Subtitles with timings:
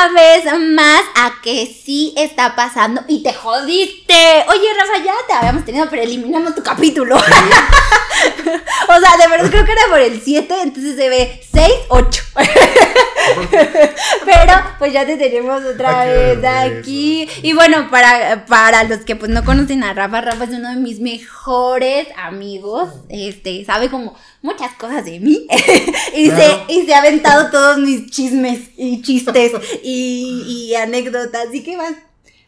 [0.00, 4.44] una vez más a que sí está pasando y te jodiste.
[4.48, 7.16] Oye, Rafa, ya te habíamos tenido, pero eliminamos tu capítulo.
[7.18, 12.22] o sea, de verdad creo que era por el 7, entonces se ve 6, 8.
[14.24, 17.28] pero pues ya te tenemos otra vez aquí.
[17.42, 20.76] Y bueno, para, para los que pues no conocen a Rafa, Rafa es uno de
[20.76, 22.88] mis mejores amigos.
[23.08, 25.46] Este, sabe como muchas cosas de mí.
[26.14, 31.46] y, se, y se ha aventado todos mis chismes y chistes y, y anécdotas.
[31.52, 31.94] ¿Y qué más?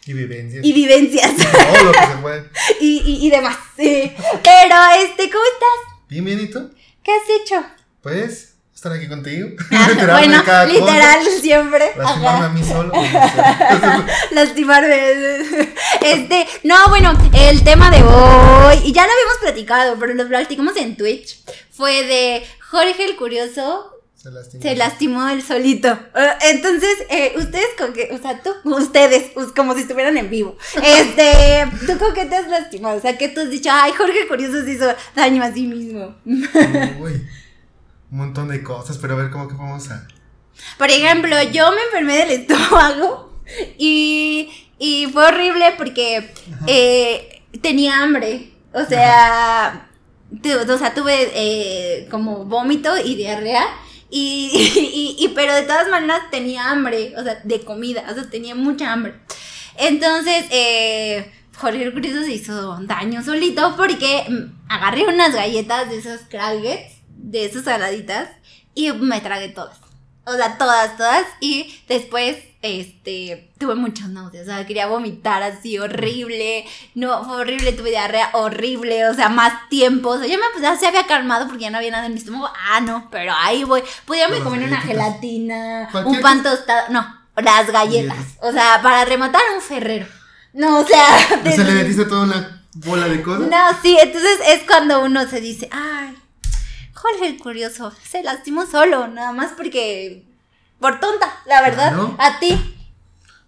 [0.07, 0.65] Y vivencias.
[0.65, 1.37] Y vivencias.
[1.37, 2.51] Todo lo que se puede.
[2.81, 3.57] y, y, y demás.
[3.77, 4.13] Sí.
[4.43, 6.09] Pero, este, ¿cómo estás?
[6.09, 6.71] Bien, bienito.
[7.03, 7.65] ¿Qué has hecho?
[8.03, 8.52] Pues,
[8.83, 9.49] estar aquí contigo.
[9.71, 11.93] Bueno, cada literal, cosa, siempre.
[11.97, 12.93] Lastimarme a mí solo.
[14.33, 15.73] Lastimarme.
[16.03, 20.77] Este, no, bueno, el tema de hoy, y ya lo habíamos platicado, pero lo platicamos
[20.77, 21.39] en Twitch,
[21.71, 24.63] fue de Jorge el Curioso Se lastimó.
[24.63, 25.97] se lastimó él solito.
[26.17, 30.29] Eh, Entonces, eh, ustedes con qué, o sea, tú, ustedes, us- como si estuvieran en
[30.29, 30.57] vivo.
[30.83, 32.97] Este, ¿tú con qué te has lastimado?
[32.97, 36.17] O sea, que tú has dicho, ay, Jorge Curioso se hizo daño a sí mismo.
[36.25, 37.25] Uy,
[38.13, 40.07] un montón de cosas, pero a ver cómo que vamos a.
[40.79, 43.33] Por ejemplo, yo me enfermé del estómago
[43.79, 46.33] y, y fue horrible porque
[46.67, 48.53] eh, tenía hambre.
[48.75, 49.89] O sea,
[50.43, 53.65] tu- o sea tuve eh, como vómito y diarrea.
[54.11, 54.51] Y,
[55.19, 58.55] y- y- pero de todas maneras tenía hambre, o sea, de comida, o sea, tenía
[58.55, 59.15] mucha hambre.
[59.79, 66.21] Entonces, eh, Jorge Cruz se hizo daño solito porque mm, agarré unas galletas de esos
[66.29, 67.01] crackets,
[67.33, 68.29] de esas saladitas,
[68.75, 69.79] y me tragué todas.
[70.25, 71.25] O sea, todas, todas.
[71.41, 74.45] Y después, este, tuve muchas náuseas.
[74.45, 76.65] O sea, quería vomitar así horrible.
[76.95, 79.09] No, fue horrible, tuve diarrea horrible.
[79.09, 80.11] O sea, más tiempo.
[80.11, 82.13] O sea, ya me pues, ya se había calmado porque ya no había nada en
[82.13, 82.49] mi estómago.
[82.71, 83.83] Ah, no, pero ahí voy.
[84.05, 86.91] Pudiérame Las comer una gelatina, un pan tostado.
[86.91, 87.01] No,
[87.37, 88.17] las galletas.
[88.17, 88.39] Galletas.
[88.43, 90.07] O sea, para rematar un ferrero.
[90.53, 91.05] No, o sea.
[91.45, 93.49] O sea, le metiste toda una bola de cosas.
[93.49, 96.17] No, sí, entonces es cuando uno se dice, ay,
[97.03, 100.23] Jorge el curioso, se lastimó solo, nada más porque,
[100.81, 102.15] por tonta, la verdad, Claro.
[102.19, 102.57] a ti.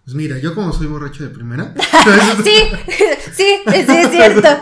[0.03, 1.73] Pues mira, yo como soy borracho de primera.
[2.43, 2.55] Sí,
[3.33, 4.47] sí, sí, es cierto.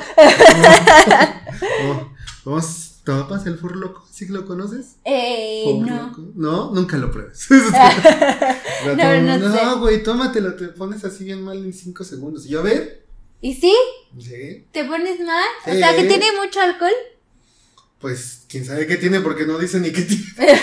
[1.85, 2.09] oh,
[2.45, 4.05] vamos, ¿topas el furloco?
[4.09, 4.95] ¿Sí lo conoces?
[5.03, 6.15] Eh, no.
[6.35, 7.47] No, nunca lo pruebes.
[8.85, 9.63] No, no sé.
[9.63, 12.45] no, güey, tómatelo, te pones así bien mal en 5 segundos.
[12.45, 13.05] Y yo, a ver,
[13.41, 13.73] ¿Y sí?
[14.19, 15.45] sí, ¿Te pones mal?
[15.65, 16.91] O sea, que tiene mucho alcohol.
[18.03, 20.25] Pues quién sabe qué tiene porque no dice ni qué tiene.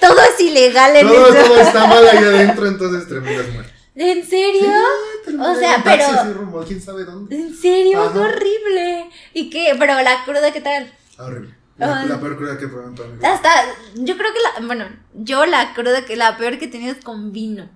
[0.00, 1.46] Todo es ilegal en Todo, eso.
[1.46, 3.72] todo está mal ahí adentro, entonces terminas mal.
[3.94, 4.72] ¿En serio?
[5.38, 7.36] O sea, pero- rumbo quién sabe dónde.
[7.36, 8.02] ¿En serio?
[8.02, 8.12] Ajá.
[8.12, 9.08] ¡Qué horrible!
[9.34, 9.76] ¿Y qué?
[9.78, 10.92] Pero la cruda, ¿qué tal?
[11.16, 11.54] Horrible.
[11.76, 13.32] La, peor cruda que he probado en toda mi vida.
[13.32, 13.50] Hasta,
[13.94, 17.04] yo creo que la, bueno, yo la cruda que la peor que he tenido es
[17.04, 17.70] con vino.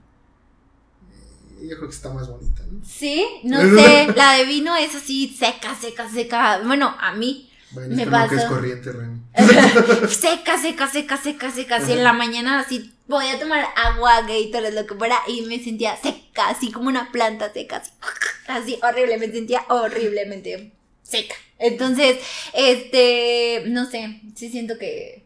[1.62, 2.84] Yo creo que está más bonita, ¿no?
[2.84, 3.24] ¿Sí?
[3.44, 6.62] No sé, la de vino es así seca, seca, seca.
[6.64, 8.54] Bueno, a mí, Bueno, Me como que es pasó.
[8.54, 9.20] corriente, Reni.
[10.10, 11.76] seca, seca, seca, seca, seca.
[11.76, 15.96] Así en la mañana así podía tomar agua, Gatorade, lo que fuera, y me sentía
[15.96, 17.90] seca, así como una planta seca, así,
[18.48, 21.34] así horrible, me sentía horriblemente seca.
[21.58, 22.18] Entonces,
[22.54, 25.24] este, no sé, sí siento que,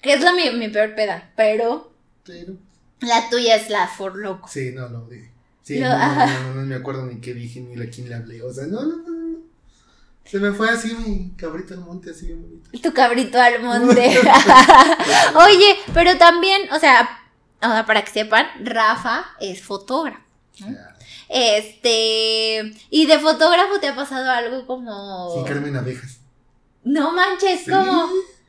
[0.00, 1.92] que es la mi, mi peor peda, pero
[2.24, 2.54] Pero,
[3.00, 4.48] la tuya es la for loco.
[4.48, 5.30] sí, no, lo odié.
[5.62, 8.42] Sí, no, no, no, no me acuerdo ni qué dije ni a quién le hablé.
[8.42, 9.13] O sea, no, no, no.
[10.24, 12.70] Se me fue así mi cabrito al monte, así bien bonito.
[12.82, 14.20] Tu cabrito al monte.
[15.36, 17.08] Oye, pero también, o sea,
[17.60, 20.20] para que sepan, Rafa es fotógrafo.
[21.28, 26.18] Este, y de fotógrafo te ha pasado algo como Sí, Carmen Abejas.
[26.84, 27.70] No manches, Sí.
[27.70, 28.08] ¿cómo?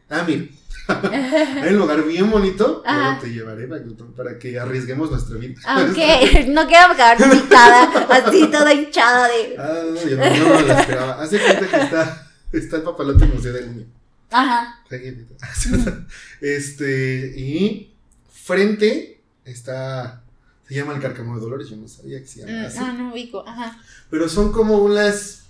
[0.10, 0.46] Ah, mira.
[1.64, 2.84] Hay un lugar bien bonito.
[2.86, 3.68] Luego te llevaré
[4.16, 5.60] para que, arriesguemos nuestra vida.
[5.66, 9.56] Aunque no quiero quedar picada, así toda hinchada de.
[9.58, 11.22] Ah, no, yo no, yo no la esperaba.
[11.22, 13.88] Hace cuenta que está, está el papalote Museo del Niño.
[14.32, 14.80] Ajá.
[16.42, 17.94] Este, y
[18.32, 20.22] frente está,
[20.68, 22.78] se llama el Carcamo de Dolores, yo no sabía que se Mm, llama así.
[22.82, 23.80] Ah, no ubico, ajá.
[24.10, 25.44] Pero son como unas,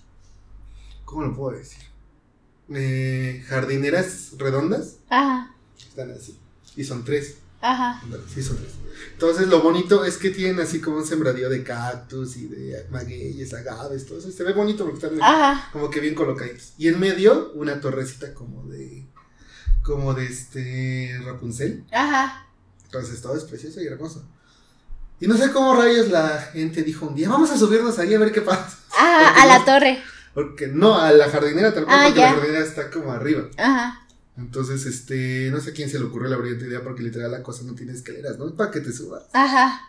[1.04, 1.84] ¿cómo lo puedo decir?
[2.74, 5.54] Eh, jardineras redondas, Ajá.
[5.78, 6.38] están así,
[6.76, 7.36] y son tres.
[7.62, 8.02] Ajá.
[8.34, 8.72] Sí, son tres.
[9.14, 13.54] Entonces lo bonito es que tienen así como un sembradío de cactus y de magueyes,
[13.54, 14.32] agaves, todo eso.
[14.32, 15.70] Se ve bonito porque están Ajá.
[15.72, 16.74] como que bien colocaditos.
[16.78, 19.06] Y en medio, una torrecita como de.
[19.84, 21.20] como de este.
[21.24, 21.86] Rapunzel.
[21.92, 22.48] Ajá.
[22.86, 24.24] Entonces todo es precioso y hermoso.
[25.20, 28.20] Y no sé cómo rayos la gente dijo un día, vamos a subirnos ahí a
[28.20, 28.78] ver qué pasa.
[28.98, 30.04] Ajá, a la torre.
[30.36, 32.30] Porque no, a la jardinera tal cual, Ah, porque ya.
[32.32, 33.50] la jardinera está como arriba.
[33.58, 34.06] Ajá.
[34.38, 37.42] Entonces, este, no sé a quién se le ocurrió la brillante idea porque literal la
[37.42, 38.48] cosa no tiene escaleras, ¿no?
[38.48, 39.24] Es para que te subas.
[39.34, 39.82] Ajá.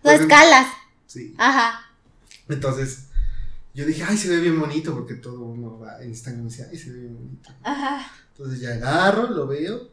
[0.00, 0.68] Pues, escalas.
[1.06, 1.34] Sí.
[1.36, 1.80] Ajá.
[2.48, 3.06] Entonces,
[3.74, 6.68] yo dije, ay, se ve bien bonito, porque todo uno va en Instagram y dice,
[6.70, 7.50] ay, se ve bien bonito.
[7.64, 8.06] Ajá.
[8.32, 9.90] Entonces ya agarro, lo veo,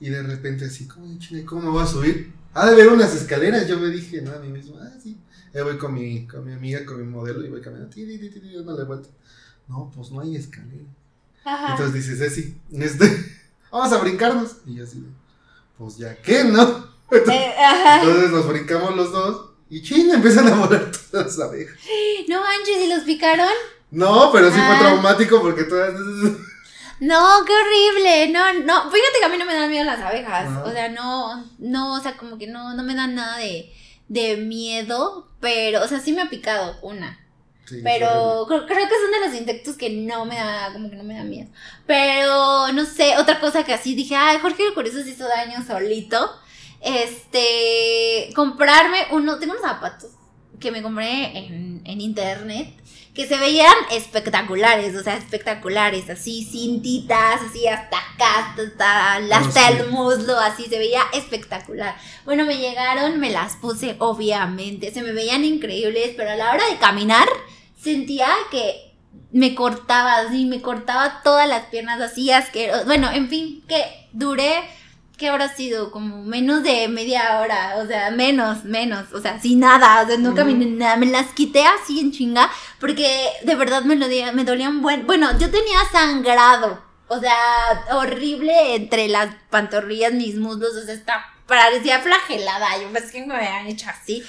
[0.00, 2.32] y de repente así, ¿cómo, ¿cómo me voy a subir?
[2.54, 5.18] Ah, de ver unas escaleras, yo me dije, no, a mí mismo, ah, sí.
[5.54, 8.18] Ahí voy con mi, con mi amiga, con mi modelo, y voy caminando, ti, ti,
[8.18, 9.08] ti, ti, dándole vuelta.
[9.68, 10.84] No, pues no hay escalera.
[11.44, 11.72] Ajá.
[11.72, 13.06] Entonces dices, Ceci, este,
[13.72, 14.56] vamos a brincarnos.
[14.66, 15.04] Y yo así,
[15.78, 16.92] pues ya que, ¿no?
[17.12, 18.02] Eh, ajá.
[18.02, 21.76] Entonces nos brincamos los dos, y chin, empiezan a volar todas las abejas.
[22.28, 23.46] No manches, ¿y los picaron?
[23.90, 24.66] No, pero sí Ah.
[24.68, 25.92] fue traumático porque todas
[27.00, 28.28] No, qué horrible.
[28.32, 28.90] No, no.
[28.90, 30.48] Fíjate que a mí no me dan miedo las abejas.
[30.64, 33.72] O sea, no, no, o sea, como que no, no me dan nada de,
[34.08, 35.28] de miedo.
[35.40, 37.20] Pero, o sea, sí me ha picado una.
[37.66, 40.96] Sí, Pero creo, creo que son de los insectos que no me da, como que
[40.96, 41.50] no me da miedo.
[41.86, 46.30] Pero, no sé, otra cosa que así dije, ay, Jorge Curioso se hizo daño solito.
[46.80, 50.10] Este, comprarme uno, tengo unos zapatos
[50.60, 52.74] que me compré en, en internet
[53.14, 59.74] que se veían espectaculares, o sea, espectaculares, así, cintitas, así hasta acá, hasta, hasta, sí.
[59.78, 61.96] el muslo, así, se veía espectacular.
[62.24, 66.68] Bueno, me llegaron, me las puse, obviamente, se me veían increíbles, pero a la hora
[66.68, 67.28] de caminar
[67.80, 68.92] sentía que
[69.30, 72.84] me cortaba, así, me cortaba todas las piernas así, asqueroso.
[72.84, 74.54] Bueno, en fin, que duré,
[75.16, 75.90] ¿qué habrá sido?
[75.90, 80.16] Como menos de media hora, o sea, menos, menos, o sea, sin nada, o sea,
[80.18, 82.50] no caminé nada, me las quité así en chinga,
[82.80, 87.36] porque de verdad me, lo di- me dolían buen, bueno, yo tenía sangrado, o sea,
[87.92, 93.34] horrible entre las pantorrillas, mis muslos, o sea, está, parecía flagelada, yo pensé que me
[93.36, 94.24] habían hecho así.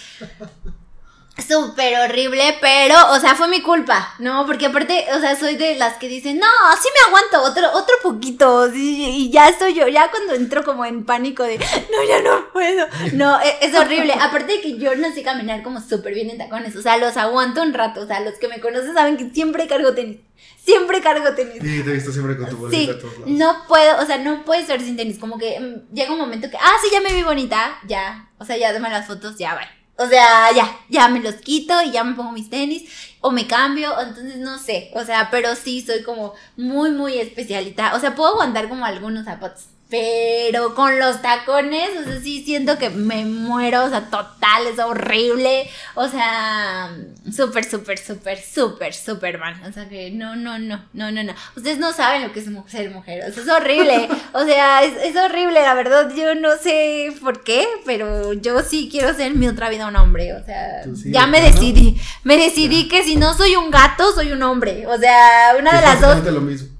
[1.37, 4.45] Súper horrible, pero, o sea, fue mi culpa, ¿no?
[4.45, 6.47] Porque aparte, o sea, soy de las que dicen, no,
[6.81, 10.85] sí me aguanto otro, otro poquito, sí, y ya estoy yo, ya cuando entro como
[10.85, 14.95] en pánico de, no, ya no puedo, no, e- es, horrible, aparte de que yo
[14.95, 18.07] no sé caminar como súper bien en tacones, o sea, los aguanto un rato, o
[18.07, 20.19] sea, los que me conocen saben que siempre cargo tenis,
[20.63, 21.61] siempre cargo tenis.
[21.61, 23.29] Sí, te he visto siempre con tu bolsita Sí, a todos lados.
[23.29, 25.19] no puedo, o sea, no puedo estar sin tenis.
[25.19, 28.29] Como que mm, llega un momento que, ah, sí, ya me vi bonita, ya.
[28.39, 29.67] O sea, ya dame las fotos, ya, bye.
[29.97, 32.83] O sea, ya, ya me los quito y ya me pongo mis tenis
[33.21, 37.95] o me cambio, entonces no sé, o sea, pero sí soy como muy, muy especialita,
[37.95, 42.79] o sea, puedo aguantar como algunos zapatos, pero con los tacones, o sea, sí siento
[42.79, 46.91] que me muero, o sea, total, es horrible, o sea,
[47.31, 51.33] súper, súper, súper, súper, súper mal, o sea, que no, no, no, no, no, no,
[51.55, 54.93] ustedes no saben lo que es ser mujer, o sea, es horrible, o sea, es,
[55.03, 59.39] es horrible, la verdad, yo no sé por qué, pero yo sí quiero ser en
[59.39, 63.17] mi otra vida un hombre, o sea, sí, ya me decidí, me decidí que si
[63.17, 66.23] no soy un gato, soy un hombre, o sea, una de las dos.
[66.25, 66.74] Lo mismo.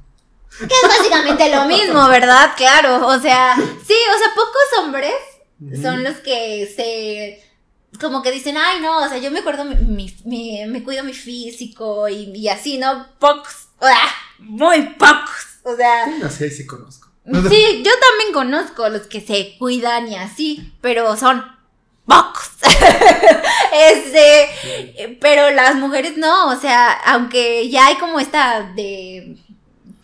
[0.59, 2.51] Que es básicamente lo mismo, ¿verdad?
[2.55, 5.13] Claro, o sea, sí, o sea, pocos hombres
[5.81, 7.41] son los que se
[7.99, 11.03] como que dicen, ay, no, o sea, yo me acuerdo, mi, mi- mi- me cuido
[11.05, 13.07] mi físico y, y así, ¿no?
[13.19, 13.69] Pocos,
[14.39, 17.07] muy pocos, o sea, Sí, así ahí sí conozco.
[17.25, 21.43] sí, yo también conozco los que se cuidan y así, pero son
[22.05, 22.49] pocos.
[23.73, 29.37] este, pero las mujeres no, o sea, aunque ya hay como esta de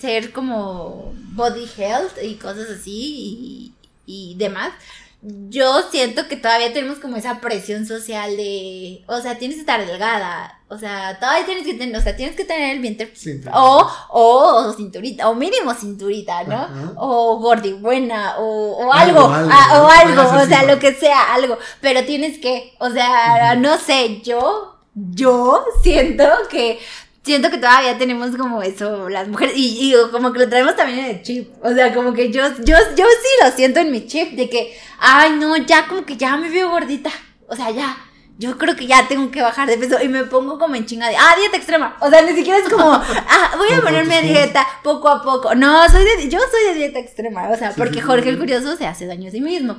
[0.01, 3.74] ser como body health y cosas así
[4.06, 4.74] y, y demás,
[5.21, 9.86] yo siento que todavía tenemos como esa presión social de, o sea, tienes que estar
[9.86, 13.13] delgada, o sea, todavía tienes que tener, o sea, tienes que tener el vientre
[13.53, 16.55] o, o, o cinturita, o mínimo cinturita, ¿no?
[16.55, 16.93] Ajá.
[16.98, 21.36] O gordibuena, o, o Algo, algo, algo, ah, o algo, o sea, lo que sea,
[21.36, 21.55] algo.
[21.81, 26.79] Pero tienes que, o sea, no sé, yo, yo siento que,
[27.24, 31.00] siento que todavía tenemos como eso, las mujeres, y, y como que lo traemos también
[31.00, 31.50] en el chip.
[31.63, 34.78] O sea, como que yo, yo, yo sí lo siento en mi chip, de que,
[35.00, 37.12] ay, no, ya como que ya me veo gordita.
[37.48, 37.98] O sea, ya.
[38.38, 41.08] Yo creo que ya tengo que bajar de peso y me pongo como en chinga
[41.10, 41.96] de, ah, dieta extrema.
[42.00, 45.54] O sea, ni siquiera es como, ah, voy a ponerme a dieta poco a poco.
[45.54, 47.50] No, soy de, yo soy de dieta extrema.
[47.50, 49.78] O sea, porque Jorge el Curioso se hace daño a sí mismo.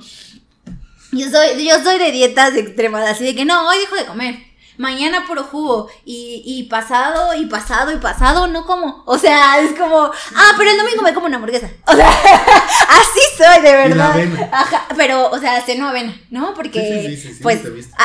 [1.11, 4.52] Yo soy, yo soy de dietas extremas, así de que no, hoy dejo de comer.
[4.79, 5.89] Mañana puro jugo.
[6.05, 9.03] Y, y pasado, y pasado, y pasado, no como.
[9.07, 11.71] O sea, es como, ah, pero el domingo me como una hamburguesa.
[11.87, 14.11] O sea, así soy, de Y la verdad.
[14.13, 14.49] avena.
[14.53, 16.55] Ajá, pero, o sea, ceno avena, ¿no?
[16.55, 17.61] Porque, Sí, sí, sí, pues,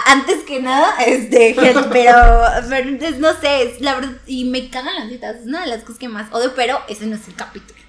[0.05, 2.45] antes que nada, este, pero, pero
[3.01, 5.99] es- no sé, la verdad, y me cagan las dietas, es una de las cosas
[5.99, 7.79] que más odio, pero ese no es el capítulo.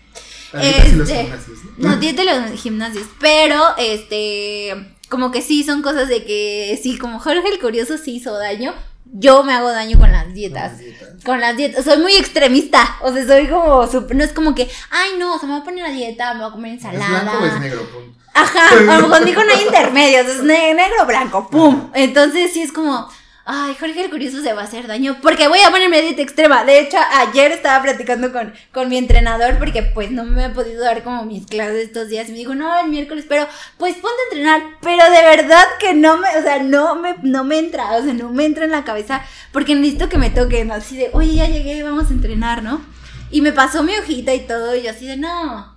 [0.51, 0.57] Sí
[0.97, 1.89] los este, gimnasios, ¿no?
[1.91, 7.19] No, de los gimnasios, pero este, como que sí son cosas de que sí, como
[7.21, 8.75] Jorge el Curioso sí hizo daño,
[9.11, 10.73] yo me hago daño con las dietas.
[10.73, 11.09] Las dietas.
[11.25, 14.69] Con las dietas, soy muy extremista, o sea, soy como, sup- no es como que,
[14.91, 16.85] ay no, o sea, me voy a poner a dieta, me voy a comer ¿Es
[16.85, 17.23] ensalada.
[17.23, 17.83] blanco o es negro?
[17.91, 18.19] Punto.
[18.35, 21.91] Ajá, a lo mejor dijo no hay intermedios, es ne- negro o blanco, pum.
[21.95, 23.09] Entonces sí es como,
[23.51, 26.65] ay, Jorge el Curioso se va a hacer daño porque voy a ponerme dieta extrema.
[26.65, 30.85] De hecho, ayer estaba platicando con, con mi entrenador porque pues no me he podido
[30.85, 34.21] dar como mis clases estos días y me dijo, no, el miércoles, pero pues ponte
[34.21, 34.63] a entrenar.
[34.83, 38.13] Pero de verdad que no me, o sea, no me, no me entra, o sea,
[38.13, 41.49] no me entra en la cabeza porque necesito que me toquen así de, oye, ya
[41.49, 42.83] llegué, vamos a entrenar, ¿no?
[43.31, 45.75] Y me pasó mi hojita y todo y yo así de, no.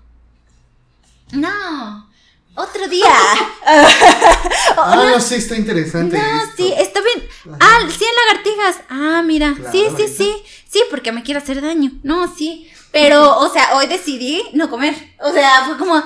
[1.32, 2.11] No,
[2.56, 3.08] otro día.
[4.78, 6.18] Ah, no, no, sí, está interesante.
[6.18, 6.54] no, esto.
[6.58, 7.28] sí, está bien.
[7.46, 7.58] Ajá.
[7.60, 8.84] Ah, 100 lagartijas.
[8.90, 9.54] Ah, mira.
[9.54, 10.44] Claro, sí, sí, sí.
[10.68, 11.92] Sí, porque me quiere hacer daño.
[12.04, 12.72] No, sí.
[12.92, 14.96] Pero, o sea, hoy decidí no comer.
[15.20, 16.02] O sea, fue como.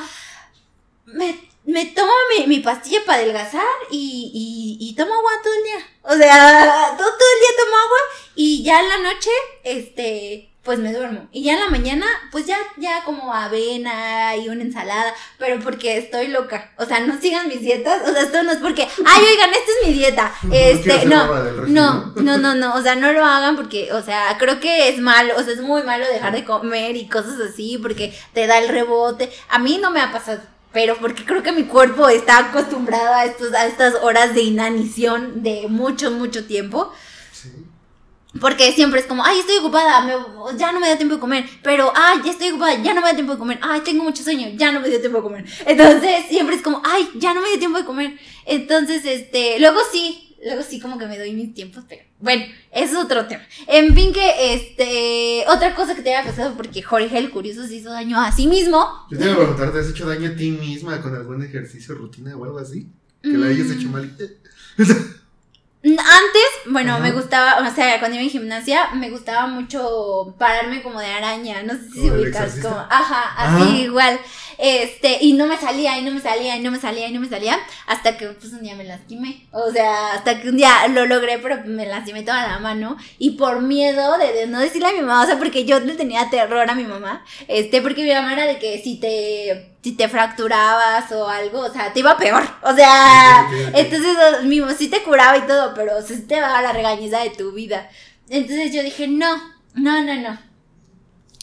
[1.06, 4.32] Me, me tomo mi, mi pastilla para adelgazar y,
[4.80, 5.88] y, y tomo agua todo el día.
[6.02, 7.98] O sea, todo, todo el día tomo agua
[8.36, 9.30] y ya en la noche,
[9.64, 11.28] este, pues me duermo.
[11.32, 15.98] Y ya en la mañana, pues ya, ya como avena y una ensalada, pero porque
[15.98, 16.72] estoy loca.
[16.78, 18.02] O sea, no sigan mis dietas.
[18.02, 20.34] O sea, esto no es porque, ay, oigan, esta es mi dieta.
[20.52, 21.28] Este, no,
[21.68, 22.76] no, no, no, no.
[22.76, 25.36] O sea, no lo hagan porque, o sea, creo que es malo.
[25.38, 28.70] O sea, es muy malo dejar de comer y cosas así porque te da el
[28.70, 29.30] rebote.
[29.50, 30.42] A mí no me ha pasado.
[30.74, 35.44] Pero porque creo que mi cuerpo está acostumbrado a, estos, a estas horas de inanición
[35.44, 36.92] de mucho, mucho tiempo.
[38.42, 41.46] Porque siempre es como, ay, estoy ocupada, me- ya no me da tiempo de comer.
[41.64, 43.60] Pero, ay, ya estoy ocupada, ya no me da tiempo de comer.
[43.62, 45.46] Ay, tengo mucho sueño, ya no me dio tiempo de comer.
[45.66, 48.18] Entonces, siempre es como, ay, ya no me dio tiempo de comer.
[48.46, 53.00] Entonces, este, luego sí, luego sí como que me doy mis tiempos, pero bueno, eso
[53.00, 53.44] es otro tema.
[53.68, 57.76] En fin, que, este, otra cosa que te había pasado, porque Jorge el Curioso se
[57.76, 58.86] hizo daño a sí mismo.
[59.10, 61.96] Yo te iba a preguntar, ¿te has hecho daño a ti misma con algún ejercicio,
[61.96, 62.88] rutina o algo así?
[63.24, 63.92] Que la hayas hecho Mm.
[63.92, 64.18] mal.
[65.86, 67.04] Antes, bueno, Ajá.
[67.04, 71.62] me gustaba, o sea, cuando iba en gimnasia, me gustaba mucho pararme como de araña,
[71.62, 73.78] no sé si ubicas, como, ajá, así Ajá.
[73.78, 74.20] igual,
[74.58, 77.20] este, y no me salía, y no me salía, y no me salía, y no
[77.20, 77.58] me salía,
[77.88, 81.40] hasta que pues un día me lastimé, o sea, hasta que un día lo logré,
[81.40, 85.00] pero me lastimé toda la mano, y por miedo de, de no decirle a mi
[85.02, 88.34] mamá, o sea, porque yo le tenía terror a mi mamá, este, porque mi mamá
[88.34, 92.44] era de que si te, si te fracturabas o algo, o sea, te iba peor,
[92.64, 96.24] o sea, entonces o- mi mamá sí te curaba y todo, pero o sea, sí
[96.24, 97.90] te daba la regañiza de tu vida.
[98.30, 99.36] Entonces yo dije, no,
[99.76, 100.40] no, no, no.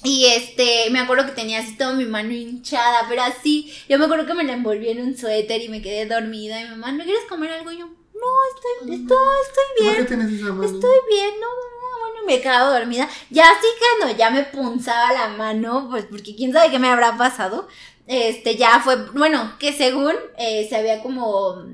[0.05, 4.07] Y este, me acuerdo que tenía así toda mi mano hinchada, pero así, yo me
[4.07, 6.61] acuerdo que me la envolví en un suéter y me quedé dormida.
[6.61, 7.71] Y mi mamá, ¿no quieres comer algo?
[7.71, 9.17] Y yo, no, estoy, estoy,
[9.47, 9.97] estoy ¿Por bien.
[9.97, 10.65] qué tienes esa mano?
[10.65, 13.09] Estoy bien, no, no, no, bueno, me quedaba dormida.
[13.31, 13.67] Ya así
[13.99, 17.69] cuando ya me punzaba la mano, pues porque quién sabe qué me habrá pasado.
[18.09, 21.65] Este, ya fue, bueno, que según eh, se había como,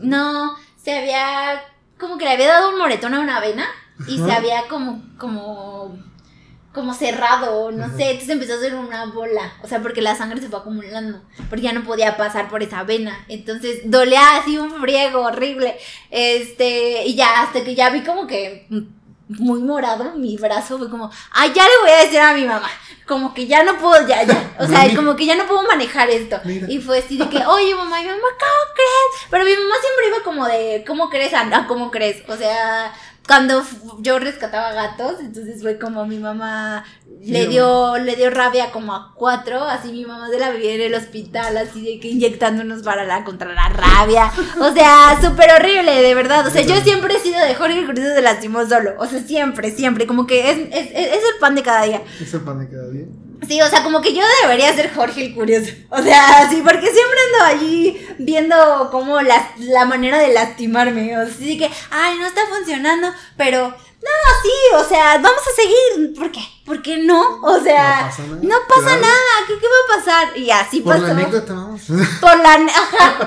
[0.00, 1.62] no, se había,
[1.98, 3.66] como que le había dado un moretón a una vena
[4.08, 4.26] y Ajá.
[4.26, 5.96] se había como, como,
[6.74, 7.96] como cerrado, no Ajá.
[7.96, 11.22] sé, entonces empezó a hacer una bola, o sea, porque la sangre se fue acumulando,
[11.48, 15.78] porque ya no podía pasar por esa vena, entonces dolía así un friego horrible,
[16.10, 18.66] este, y ya, hasta que ya vi como que
[19.28, 22.68] muy morado mi brazo, fue como, ay, ya le voy a decir a mi mamá,
[23.06, 26.10] como que ya no puedo, ya, ya, o sea, como que ya no puedo manejar
[26.10, 26.66] esto, Mira.
[26.68, 29.28] y fue así de que, oye, mamá, y mi mamá, ¿cómo crees?
[29.30, 31.66] Pero mi mamá siempre iba como de, ¿cómo crees, Ana?
[31.68, 32.22] ¿Cómo crees?
[32.28, 32.92] O sea,
[33.26, 33.62] cuando
[34.00, 36.84] yo rescataba gatos, entonces fue como mi mamá
[37.22, 40.82] le dio, le dio rabia como a cuatro, así mi mamá se la vivía en
[40.82, 44.30] el hospital, así de que inyectándonos para la, contra la rabia.
[44.60, 46.46] O sea, súper horrible, de verdad.
[46.46, 48.92] O sea, yo siempre he sido de Jorge Cruz se lastimó solo.
[48.98, 50.06] O sea, siempre, siempre.
[50.06, 52.02] Como que es, es, es es el pan de cada día.
[52.20, 53.06] Ese pan de cada día.
[53.48, 55.70] Sí, o sea, como que yo debería ser Jorge el Curioso.
[55.90, 61.16] O sea, sí, porque siempre ando allí viendo como la, la manera de lastimarme.
[61.18, 64.10] O sea, sí que, ay, no está funcionando, pero no,
[64.42, 66.14] sí, o sea, vamos a seguir.
[66.14, 66.40] ¿Por qué?
[66.64, 67.40] ¿Por qué no?
[67.42, 68.40] O sea, No pasa nada.
[68.42, 69.00] no pasa Claro.
[69.00, 69.30] nada.
[69.48, 70.36] ¿Qué, ¿Qué va a pasar?
[70.38, 71.06] Y así Por pasó.
[71.06, 71.82] la anécdota, vamos.
[72.20, 73.18] Por la, ajá,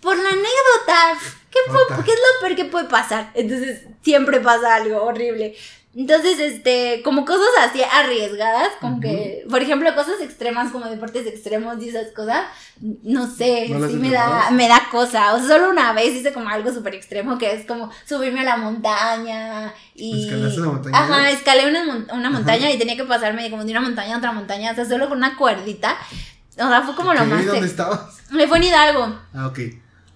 [0.00, 1.18] por la anécdota,
[1.50, 1.58] ¿qué.
[2.04, 3.30] ¿qué es lo peor que puede pasar?
[3.34, 5.56] Entonces, siempre pasa algo horrible.
[5.96, 11.80] Entonces, este, como cosas así arriesgadas, como que, por ejemplo, cosas extremas como deportes extremos
[11.80, 12.46] y esas cosas,
[12.80, 15.34] no sé, ¿No las sí me da, me da cosa.
[15.34, 18.44] O sea, solo una vez hice como algo súper extremo que es como subirme a
[18.44, 20.24] la montaña y...
[20.24, 20.98] ¿Escalaste la montaña?
[20.98, 22.30] Ajá, escalé una, una Ajá.
[22.30, 25.08] montaña y tenía que pasarme como de una montaña a otra montaña, o sea, solo
[25.08, 25.96] con una cuerdita.
[26.52, 27.46] O sea, fue como lo más...
[27.46, 28.20] ¿Dónde estabas?
[28.30, 29.18] me fue en Hidalgo.
[29.32, 29.60] Ah, ok.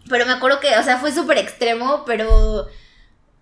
[0.08, 2.66] Pero me acuerdo que, o sea, fue súper extremo, pero.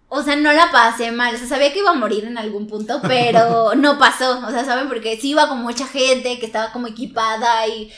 [0.08, 1.34] O sea, no la pasé mal.
[1.34, 4.38] O sea, sabía que iba a morir en algún punto, pero no pasó.
[4.46, 4.88] O sea, ¿saben?
[4.88, 7.92] Porque sí iba con mucha gente que estaba como equipada y.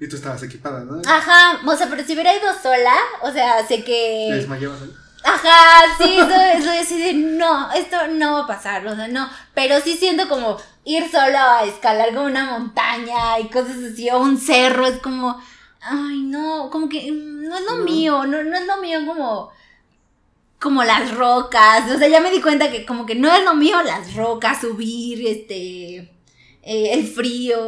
[0.00, 1.00] Y tú estabas equipada, ¿no?
[1.04, 1.58] Ajá.
[1.66, 4.28] O sea, pero si hubiera ido sola, o sea, sé ¿Te que.
[4.32, 4.90] desmayabas ahí?
[5.24, 9.08] Ajá, sí, eso, eso es así de no, esto no va a pasar, o sea,
[9.08, 14.08] no, pero sí siento como ir solo a escalar como una montaña y cosas así,
[14.10, 15.36] o un cerro, es como,
[15.80, 17.84] ay, no, como que no es lo No.
[17.84, 19.50] mío, no, no es lo mío como,
[20.60, 23.54] como las rocas, o sea, ya me di cuenta que como que no es lo
[23.54, 26.10] mío las rocas, subir, este...
[26.62, 27.58] eh, el frío,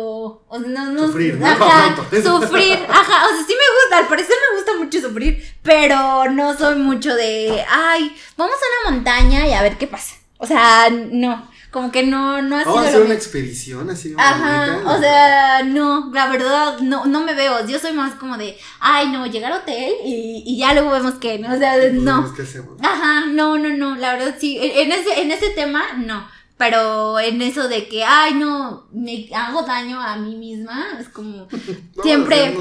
[0.49, 1.47] o sea, no, no, Sufrir, ¿no?
[1.47, 6.31] ajá, sufrir, ajá, o sea, sí me gusta, al parecer me gusta mucho sufrir, pero
[6.31, 10.17] no soy mucho de, ay, vamos a una montaña y a ver qué pasa.
[10.39, 14.15] O sea, no, como que no, no ha Vamos a sido hacer una expedición así.
[14.19, 14.91] Ajá, bonita.
[14.91, 17.67] o sea, no, la verdad, no, no me veo.
[17.67, 21.15] Yo soy más como de, ay, no, llegar al hotel y, y ya luego vemos
[21.15, 21.55] que, ¿no?
[21.55, 22.35] O sea, Pues, no.
[22.35, 22.79] ¿Qué hacemos?
[22.83, 24.59] Ajá, no, no, no, la verdad sí.
[24.61, 26.27] En ese, en ese tema, no.
[26.57, 31.49] Pero en eso de que, ay, no, me hago daño a mí misma, es como,
[32.03, 32.55] siempre-.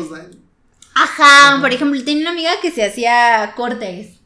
[0.93, 4.18] Ajá, por ejemplo, tenía una amiga que se hacía cortes.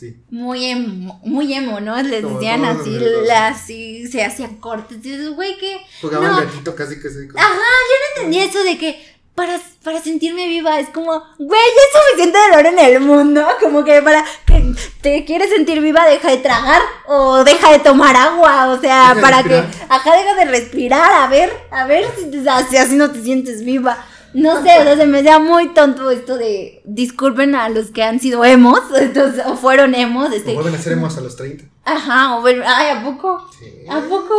[0.00, 0.16] Sí.
[0.30, 2.00] Muy emo, muy emo, ¿no?
[2.02, 3.26] Les Como decían así, los amigos.
[3.28, 4.96] las, sí, se hacían cortes.
[4.98, 5.76] Y dices, güey, que.
[6.00, 6.38] Jugaba No.
[6.38, 7.28] el gatito casi que se.
[7.36, 11.82] Ajá, yo no entendía eso de que para, para sentirme viva es como, güey, ya
[11.82, 13.46] es suficiente dolor en el mundo.
[13.60, 18.16] Como que para que te quieres sentir viva, deja de tragar o deja de tomar
[18.16, 18.68] agua.
[18.70, 19.62] O sea, Deja para que.
[19.88, 21.12] Ajá, deja de respirar.
[21.12, 22.30] A ver, a ver si,
[22.70, 24.02] si así no te sientes viva.
[24.32, 26.80] No sé, o sea, se me da muy tonto esto de.
[26.84, 30.32] Disculpen a los que han sido emos, entonces, o fueron emos.
[30.32, 31.64] Este, Vuelven a ser emos a los 30.
[31.84, 33.48] ajá, o ver, ay, ¿a poco?
[33.58, 33.84] Sí.
[33.90, 34.34] ¿A poco?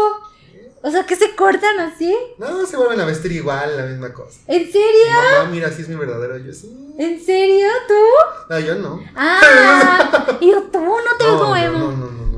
[0.84, 2.16] O sea, que se cortan así.
[2.40, 4.40] No, se vuelven a vestir igual, la misma cosa.
[4.48, 5.12] ¿En serio?
[5.38, 6.38] Mamá, mira, así es mi verdadero.
[6.40, 6.76] Yo sí.
[6.98, 7.68] ¿En serio?
[7.88, 7.94] ¿Tú?
[8.50, 9.00] No, yo no.
[9.16, 11.78] Ah, y yo, tú no te No, no, emo.
[11.78, 12.31] no, no, no, no, no, no.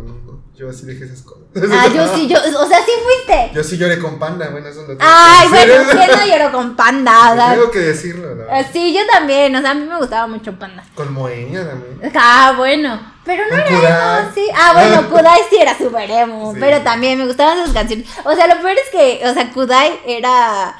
[0.55, 1.41] Yo así dejé esas cosas.
[1.72, 3.51] Ah, yo sí, yo, o sea, sí fuiste.
[3.55, 5.83] Yo sí lloré con panda, bueno, eso lo tengo Ay, que decir.
[5.86, 7.51] bueno, ¿quién no lloró con panda?
[7.55, 8.67] Tengo que decirlo, ah, verdad.
[8.72, 10.83] sí, yo también, o sea, a mí me gustaba mucho panda.
[10.93, 12.12] Con Moenia también.
[12.15, 14.25] Ah, bueno, pero no era Kudai.
[14.36, 14.48] sí.
[14.55, 16.60] Ah, bueno, Kudai sí era súper emo, Sí.
[16.62, 18.07] pero también me gustaban sus canciones.
[18.24, 20.75] O sea, lo peor es que, o sea, Kudai era,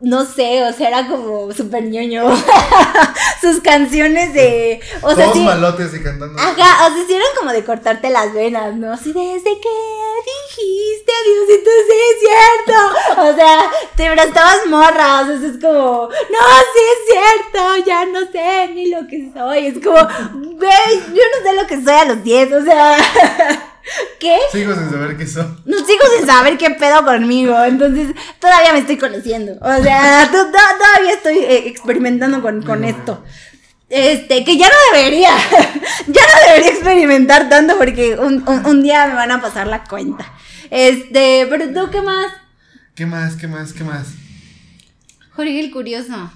[0.00, 2.24] no sé, o sea, era como súper ñoño.
[3.40, 5.44] sus canciones de, o sea, Todos sí.
[5.44, 6.38] malotes y cantando.
[6.38, 8.92] Ajá, o sea, sí eran como de cortarte las venas, ¿no?
[8.92, 9.68] Así desde que
[10.26, 13.22] dijiste adiósito, sí es cierto.
[13.22, 16.38] O sea, te estabas morra, o sea, es como, no,
[16.72, 19.66] sí es cierto, ya no sé ni lo que soy.
[19.66, 20.00] Es como,
[20.56, 22.96] güey, yo no sé lo que soy a los 10, o sea,
[24.18, 24.36] ¿qué?
[24.52, 25.60] Sigo sin saber qué son.
[25.64, 29.52] No sigo sin saber qué pedo conmigo, entonces todavía me estoy conociendo.
[29.60, 33.24] O sea, to- to- todavía estoy eh, experimentando con, con esto.
[33.88, 35.30] Este, que ya no debería,
[36.06, 39.82] ya no debería experimentar tanto porque un, un- un día me van a pasar la
[39.84, 40.32] cuenta.
[40.70, 42.32] Este, pero tú, ¿qué más?
[42.94, 44.08] ¿Qué más, qué más, qué más?
[45.32, 46.30] Jorge el Curioso.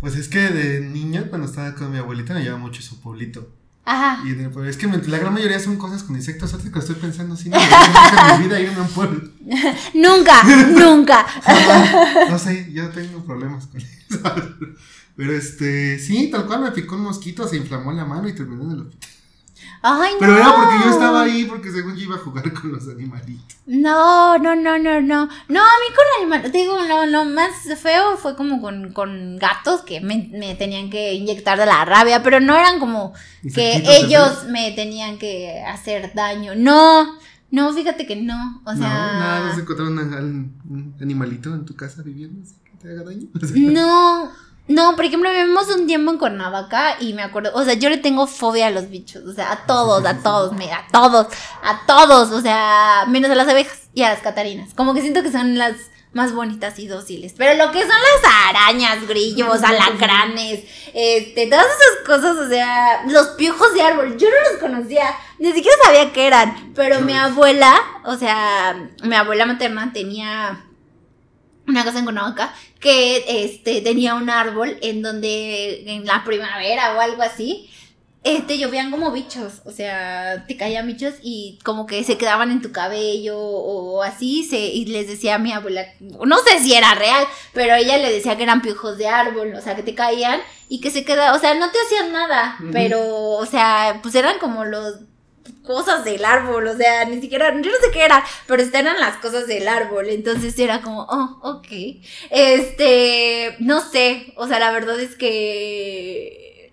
[0.00, 3.48] Pues es que de niño, cuando estaba con mi abuelita, me llevaba mucho su pueblito.
[3.90, 4.22] Ajá.
[4.26, 6.52] Y de- pues, es que la gran mayoría son cosas con insectos.
[6.54, 9.30] Que estoy pensando así, no, nunca en mi vida irme a un pueblo.
[9.94, 11.26] Nunca, nunca.
[12.30, 14.20] No sé, yo tengo problemas con eso.
[15.16, 18.62] Pero este, sí, tal cual me picó un mosquito, se inflamó la mano y terminé
[18.64, 19.10] en el hospital.
[19.82, 20.18] Ay, no.
[20.20, 23.56] Pero era porque yo estaba ahí, porque según yo iba a jugar con los animalitos.
[23.66, 25.28] No, no, no, no, no.
[25.48, 29.36] No, a mí con animales, te digo, lo, lo más feo fue como con, con
[29.38, 33.12] gatos que me, me tenían que inyectar de la rabia, pero no eran como
[33.54, 36.54] que ellos me tenían que hacer daño.
[36.56, 37.18] No,
[37.50, 38.62] no, fíjate que no.
[38.64, 42.54] O sea, no, nada, no se encontraron un, un animalito en tu casa viviendo así
[42.64, 43.28] que te haga daño.
[43.72, 44.30] no,
[44.68, 47.96] no, por ejemplo, vivimos un tiempo en Cuernavaca y me acuerdo, o sea, yo le
[47.98, 51.26] tengo fobia a los bichos, o sea, a todos, a todos, me- a todos,
[51.62, 54.74] a todos, o sea, menos a las abejas y a las catarinas.
[54.74, 55.74] Como que siento que son las
[56.12, 57.34] más bonitas y dóciles.
[57.36, 63.28] Pero lo que son las arañas, grillos, alacranes, este, todas esas cosas, o sea, los
[63.28, 66.72] piojos de árbol, yo no los conocía, ni siquiera sabía qué eran.
[66.74, 70.64] Pero mi abuela, o sea, mi abuela materna tenía
[71.68, 77.00] una casa en Cuernavaca que este tenía un árbol en donde en la primavera o
[77.00, 77.70] algo así
[78.24, 82.60] este llovían como bichos, o sea, te caían bichos y como que se quedaban en
[82.60, 86.94] tu cabello o así, se, y les decía a mi abuela, no sé si era
[86.94, 90.40] real, pero ella le decía que eran piojos de árbol, o sea, que te caían
[90.68, 93.00] y que se quedaban, o sea, no te hacían nada, pero,
[93.30, 94.96] o sea, pues eran como los
[95.62, 99.16] cosas del árbol, o sea, ni siquiera, yo no sé qué era, pero eran las
[99.18, 101.66] cosas del árbol, entonces era como, oh, ok,
[102.30, 106.72] este, no sé, o sea, la verdad es que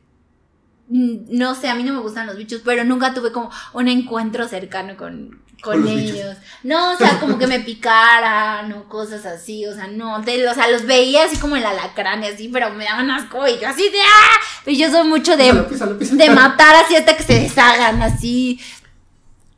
[0.89, 3.87] mm, no sé, a mí no me gustan los bichos, pero nunca tuve como un
[3.87, 6.37] encuentro cercano con, con, Con los ellos.
[6.63, 10.53] No, o sea, como que me picaran o cosas así, o sea, no, de- o
[10.53, 13.67] sea, los veía así como el alacrán y así, pero me daban asco y yo
[13.67, 14.39] así de ¡ah!
[14.67, 16.17] Y yo soy mucho de, Písalo, písalo, písalo.
[16.19, 18.59] de matar así hasta que se deshagan así.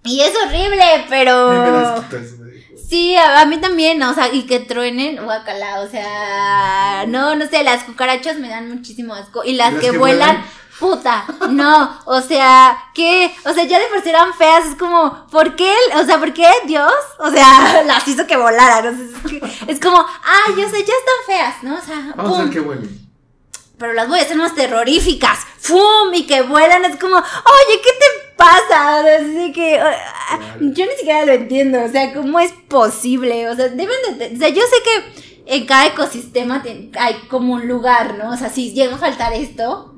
[0.04, 2.04] Y es horrible, pero...
[2.90, 7.46] Sí, a, a mí también, o sea, y que truenen, guacala, o sea, no, no
[7.46, 9.44] sé, las cucarachas me dan muchísimo asco.
[9.44, 10.46] Y las, Las que, que vuelan, vuelan.
[10.80, 13.34] Puta, no, o sea, ¿qué?
[13.46, 15.74] O sea, ya de por sí eran feas, es como, ¿por qué?
[15.96, 16.92] O sea, ¿por qué Dios?
[17.20, 20.80] O sea, las hizo que volaran, o sea, es, que- es como, ay, o sea,
[20.80, 21.76] ya están feas, ¿no?
[21.78, 22.88] O sea, Vamos a ver qué huele.
[23.78, 26.14] pero las voy a hacer más terroríficas, ¡fum!
[26.14, 29.00] Y que vuelan, es como, oye, ¿qué te pasa?
[29.18, 33.50] Así que, ah, yo ni siquiera lo entiendo, o sea, ¿cómo es posible?
[33.50, 37.54] O sea, deben de, o sea, yo sé que en cada ecosistema te- hay como
[37.54, 38.32] un lugar, ¿no?
[38.32, 39.94] O sea, si llega a faltar esto,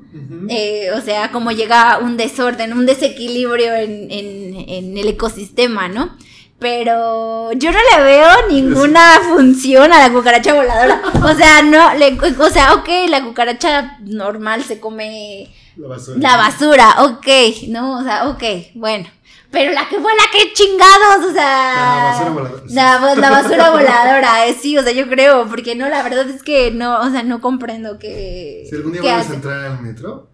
[0.48, 6.16] Eh, o sea, como llega un desorden, un desequilibrio en, en- en el ecosistema, ¿no?
[6.58, 11.00] Pero yo no le veo ninguna función a la cucaracha voladora.
[11.24, 16.18] O sea, no, le- o sea, ok, la cucaracha normal se come La basura.
[16.20, 17.26] la basura, ok,
[17.68, 17.98] ¿no?
[18.00, 18.42] O sea, ok,
[18.74, 19.08] bueno.
[19.50, 21.74] Pero la que vuela, qué chingados, o sea.
[21.74, 22.62] La basura voladora.
[22.68, 26.42] La, la basura voladora, eh, sí, o sea, yo creo, porque no, la verdad es
[26.42, 28.64] que no, o sea, no comprendo que.
[28.68, 29.32] Si algún día vamos hace.
[29.32, 30.28] a entrar al metro,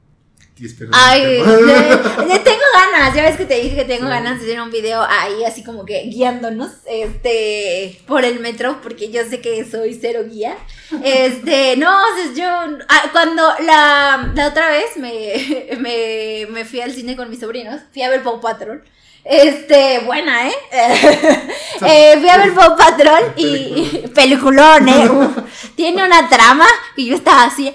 [0.58, 0.90] y espero.
[0.94, 4.70] Ay, le- tengo ganas, ya ves que te dije que tengo ganas de hacer un
[4.70, 9.94] video ahí así como que guiándonos este por el metro porque yo sé que soy
[10.00, 10.56] cero guía.
[11.04, 16.80] Este, no, o sea, yo ah, cuando la, la otra vez me, me, me fui
[16.80, 18.82] al cine con mis sobrinos, fui a ver Paw Patrol.
[19.28, 20.54] Este, buena, ¿eh?
[21.82, 25.10] Eh, fui a ver Paw Patrol y peliculón, ¿eh?
[25.10, 25.36] Uf,
[25.74, 27.74] tiene una trama y yo estaba así,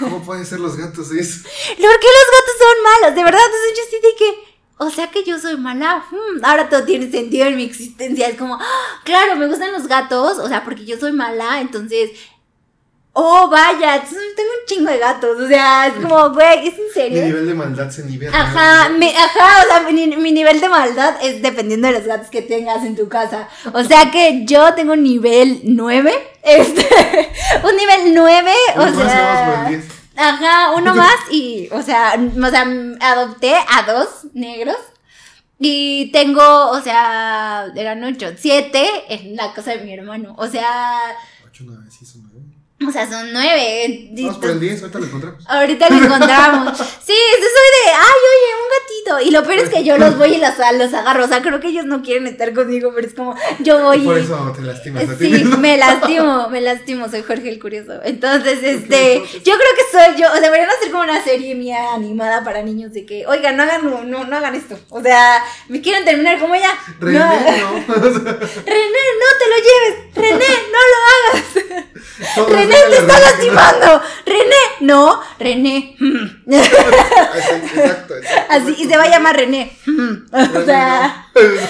[0.00, 1.42] ¿Cómo pueden ser los gatos eso?
[1.42, 3.16] ¿Por qué los gatos son malos?
[3.16, 4.54] De verdad, entonces yo sí de que.
[4.76, 6.04] O sea que yo soy mala.
[6.10, 8.28] Hmm, ahora todo tiene sentido en mi existencia.
[8.28, 9.00] Es como, ¡ah!
[9.04, 10.38] claro, me gustan los gatos.
[10.38, 11.60] O sea, porque yo soy mala.
[11.60, 12.10] Entonces.
[13.16, 15.40] Oh, vaya, tengo un chingo de gatos.
[15.40, 17.22] O sea, es como, güey, ¿es en Mi serio?
[17.24, 18.36] nivel de maldad se nivela.
[18.36, 22.28] Ajá, mi, ajá, o sea, mi, mi nivel de maldad es dependiendo de los gatos
[22.28, 23.48] que tengas en tu casa.
[23.72, 26.12] O sea que yo tengo un nivel 9.
[26.46, 26.86] Este,
[27.64, 29.62] un nivel 9, o más, sea.
[29.64, 29.92] por el 10.
[30.16, 32.66] Ajá, uno más y, o sea, o sea,
[33.00, 34.76] adopté a dos negros
[35.58, 41.00] y tengo, o sea, eran ocho, siete en la casa de mi hermano, o sea,
[41.68, 42.88] 8, 9, sí, son 9.
[42.88, 44.10] o sea, son nueve.
[44.16, 45.44] Vamos por el 10, ahorita lo encontramos.
[45.48, 46.78] Ahorita lo encontramos.
[47.04, 49.28] Sí, eso soy de, ay, oye, un gatito.
[49.28, 51.24] Y lo peor es que yo los voy y los, los agarro.
[51.24, 53.98] O sea, creo que ellos no quieren estar conmigo, pero es como, yo voy.
[53.98, 57.60] Y por eso te lastimas a ti Sí, me lastimo, me lastimo, soy Jorge el
[57.60, 58.00] Curioso.
[58.04, 61.92] Entonces, este, yo creo que soy yo, o sea, deberían hacer como una serie mía
[61.92, 64.78] animada para niños de que, oigan, no hagan, no, no, no hagan esto.
[64.88, 66.70] O sea, me quieren terminar como ella.
[66.98, 67.84] René, no, no.
[67.86, 70.14] René, no te lo lleves.
[70.14, 70.98] René, no lo
[71.34, 71.53] hagas.
[72.48, 73.20] René te está René.
[73.20, 74.02] lastimando.
[74.26, 75.96] René, no, René.
[75.98, 76.52] mm.
[76.52, 78.14] Exacto, exacto.
[78.48, 79.76] Así, y se va a llamar René.
[79.86, 80.12] mm.
[80.32, 81.28] O sea,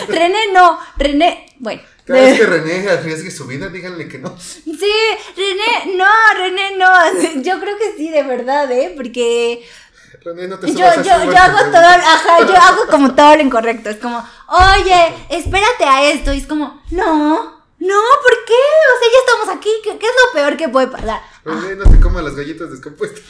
[0.09, 1.83] René no, René, bueno.
[2.07, 4.37] Cada vez que René arriesgue su vida, díganle que no.
[4.39, 4.93] Sí,
[5.37, 6.05] René, no,
[6.37, 7.43] René, no.
[7.43, 8.93] Yo creo que sí, de verdad, ¿eh?
[8.95, 9.67] Porque
[10.23, 13.89] René, no te yo, yo, yo hago todo, ajá, yo hago como todo lo incorrecto.
[13.89, 16.35] Es como, oye, espérate a esto.
[16.35, 17.54] Y es como, no,
[17.85, 18.55] no, ¿por qué?
[18.55, 19.71] O sea, ya estamos aquí.
[19.83, 21.21] ¿Qué, qué es lo peor que puede pasar?
[21.45, 23.23] René, no te comas las galletas descompuestas.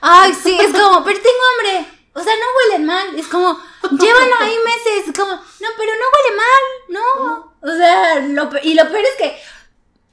[0.00, 1.86] Ay, sí, es como, pero tengo hambre.
[2.12, 3.18] O sea, no huelen mal.
[3.18, 3.58] Es como,
[3.98, 5.08] llevan ahí meses.
[5.08, 6.62] Es como, no, pero no huele mal.
[6.88, 7.54] No.
[7.62, 9.40] O sea, lo, y lo peor es que,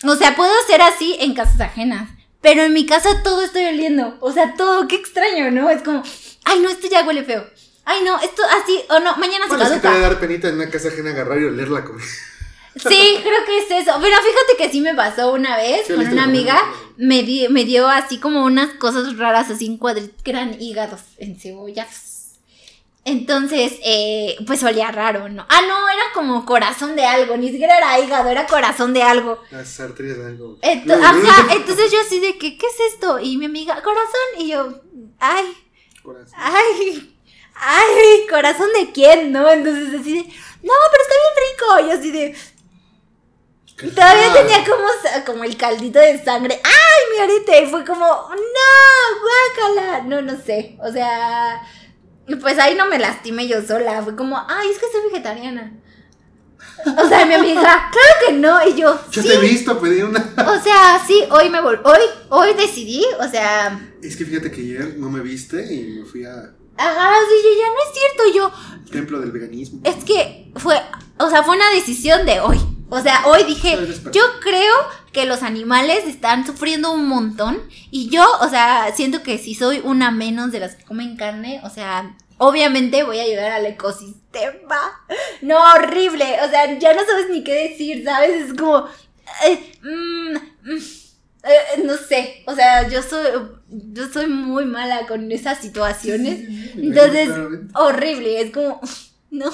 [0.08, 2.10] o sea, puedo ser así en casas ajenas.
[2.42, 4.18] Pero en mi casa todo estoy oliendo.
[4.20, 5.70] O sea, todo, qué extraño, ¿no?
[5.70, 6.04] Es como,
[6.46, 7.46] ay, no, esto ya huele feo.
[7.86, 10.10] Ay, no, esto así, o no, mañana se Bueno, es que te va a caduca.
[10.10, 12.06] dar penita en una casa ajena agarrar y oler la comida.
[12.80, 13.98] Sí, creo que es eso.
[14.02, 16.62] Pero fíjate que sí me pasó una vez con una amiga.
[16.98, 21.02] Me, di- me dio así como unas cosas raras, así en cuadritos, que eran hígados
[21.18, 22.06] en cebollas.
[23.06, 25.46] Entonces, eh, pues olía raro, ¿no?
[25.48, 29.42] Ah, no, era como corazón de algo, ni siquiera era hígado, era corazón de algo.
[29.50, 30.58] Las arterias de algo.
[30.62, 33.18] Ento- ajá, entonces yo así de que, ¿qué es esto?
[33.20, 34.82] Y mi amiga, corazón, y yo,
[35.20, 35.46] ay,
[36.04, 36.34] Corazón.
[36.38, 37.16] ay,
[37.56, 39.50] ay, corazón de quién, ¿no?
[39.50, 41.88] Entonces así de, no, pero está bien rico.
[41.88, 42.36] Y así de,
[43.82, 44.88] y todavía tenía como,
[45.26, 46.60] como el caldito de sangre.
[46.64, 47.64] ¡Ay, mi arete!
[47.64, 49.76] Y fue como, ¡No!
[49.76, 50.04] ¡Guácala!
[50.04, 50.78] No, no sé.
[50.82, 51.62] O sea.
[52.42, 54.02] Pues ahí no me lastimé yo sola.
[54.04, 55.74] Fue como, ¡ay, es que soy vegetariana!
[56.86, 57.62] O sea, mi amiga,
[57.92, 58.68] claro que no.
[58.68, 59.28] Y yo, Yo sí.
[59.28, 60.20] te he visto pedir una.
[60.48, 64.62] O sea, sí, hoy me vol hoy, hoy decidí, o sea, Es que fíjate que
[64.62, 66.32] ayer no me viste y me fui a
[66.80, 69.82] ajá, sí, ya, ya no es cierto, yo, templo del veganismo.
[69.84, 70.80] es que fue,
[71.18, 72.60] o sea, fue una decisión de hoy.
[72.90, 73.78] O sea, hoy dije,
[74.14, 74.74] yo creo
[75.12, 79.82] que los animales están sufriendo un montón y yo, o sea, siento que si soy
[79.84, 84.80] una menos de las que comen carne, o sea, obviamente voy a ayudar al ecosistema.
[85.42, 88.50] No, horrible, o sea, ya no sabes ni qué decir, ¿sabes?
[88.50, 88.88] Es como,
[89.46, 90.78] eh, mm, mm,
[91.44, 93.28] eh, no sé, o sea, yo soy,
[93.70, 96.42] yo soy muy mala con esas situaciones.
[96.76, 97.30] Entonces,
[97.74, 98.80] horrible, es como,
[99.30, 99.52] no.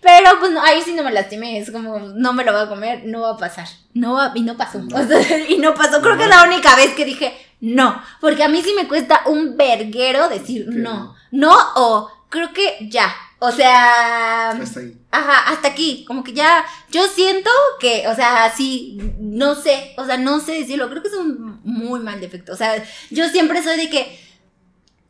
[0.00, 2.68] Pero pues no, ahí sí no me lastimé, es como, no me lo voy a
[2.68, 3.66] comer, no va a pasar.
[3.94, 4.78] No va, y no pasó.
[4.78, 4.96] No.
[4.96, 8.00] O sea, y no pasó, creo que es la única vez que dije no.
[8.20, 11.14] Porque a mí sí me cuesta un verguero decir no.
[11.30, 13.12] No o creo que ya.
[13.40, 14.96] O sea, Hasta ahí.
[15.12, 20.04] Ajá, hasta aquí, como que ya, yo siento que, o sea, sí, no sé, o
[20.04, 23.62] sea, no sé decirlo, creo que es un muy mal defecto, o sea, yo siempre
[23.62, 24.20] soy de que,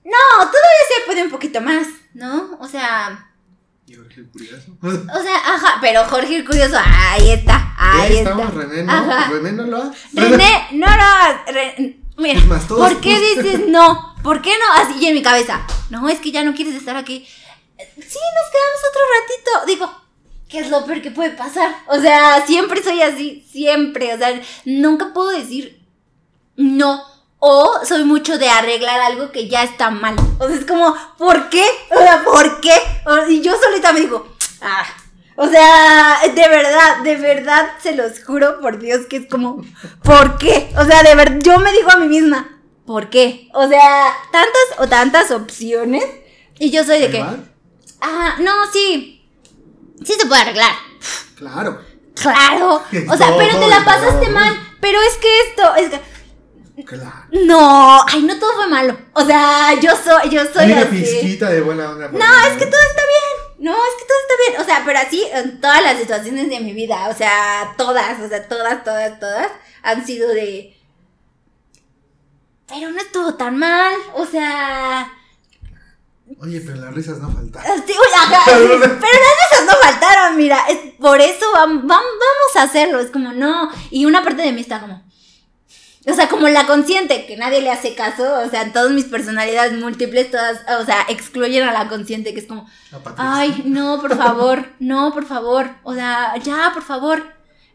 [0.05, 2.59] no, todavía se puede un poquito más, ¿no?
[2.61, 3.28] O sea,
[3.89, 4.73] Y Jorge el curioso.
[4.83, 8.31] o sea, ajá, pero Jorge el Curioso, ahí está, ahí Ahí está.
[8.33, 8.93] estamos, René, ¿no?
[8.93, 9.31] Ajá.
[9.31, 9.93] René no lo ha.
[10.13, 14.15] René, no, no, Re- mira, más, ¿por qué dices no?
[14.23, 14.83] ¿Por qué no?
[14.83, 17.27] Así, en mi cabeza, no, es que ya no quieres estar aquí.
[17.79, 19.67] Sí, nos quedamos otro ratito.
[19.67, 20.03] Digo,
[20.51, 21.75] ¿qué es lo peor que puede pasar?
[21.87, 24.13] O sea, siempre soy así, siempre.
[24.15, 25.81] O sea, nunca puedo decir
[26.57, 27.03] no.
[27.41, 30.17] O soy mucho de arreglar algo que ya está mal.
[30.41, 31.65] O sea, es como, ¿por qué?
[31.95, 32.75] O sea, ¿por qué?
[33.07, 34.27] O- y yo solita me digo,
[34.61, 34.85] ah.
[35.37, 39.65] O sea, de verdad, de verdad, se los juro por Dios que es como,
[40.03, 40.69] ¿por qué?
[40.77, 43.49] O sea, de verdad, yo me digo a mí misma, ¿por qué?
[43.55, 46.05] O sea, tantas o tantas opciones.
[46.59, 47.21] Y yo soy de que,
[48.01, 49.31] ah, no, sí,
[50.05, 50.73] sí se puede arreglar.
[51.37, 51.83] Claro.
[52.21, 52.83] Claro.
[53.09, 54.59] O sea, pero te la pasaste mal.
[54.81, 56.01] Pero es que esto, es que,
[56.87, 57.13] Claro.
[57.33, 58.97] no, ay, no todo fue malo.
[59.13, 60.91] O sea, yo soy, yo soy Hay una así.
[61.01, 62.09] pizquita de buena onda.
[62.09, 63.49] No, es que todo está bien.
[63.59, 64.61] No, es que todo está bien.
[64.61, 67.09] O sea, pero así en todas las situaciones de mi vida.
[67.09, 69.49] O sea, todas, o sea, todas, todas, todas
[69.83, 70.77] han sido de.
[72.69, 73.93] Pero no estuvo tan mal.
[74.15, 75.13] O sea.
[76.41, 77.83] Oye, pero las risas no faltaron.
[77.87, 80.59] sí, uy, ajá, sí, pero las risas no faltaron, mira.
[80.69, 83.01] Es, por eso vam- vam- vamos a hacerlo.
[83.01, 83.71] Es como, no.
[83.91, 85.08] Y una parte de mí está como.
[86.11, 88.41] O sea, como la consciente, que nadie le hace caso.
[88.45, 92.47] O sea, todas mis personalidades múltiples, todas, o sea, excluyen a la consciente, que es
[92.47, 92.69] como.
[93.17, 95.69] Ay, no, por favor, no, por favor.
[95.83, 97.23] O sea, ya, por favor.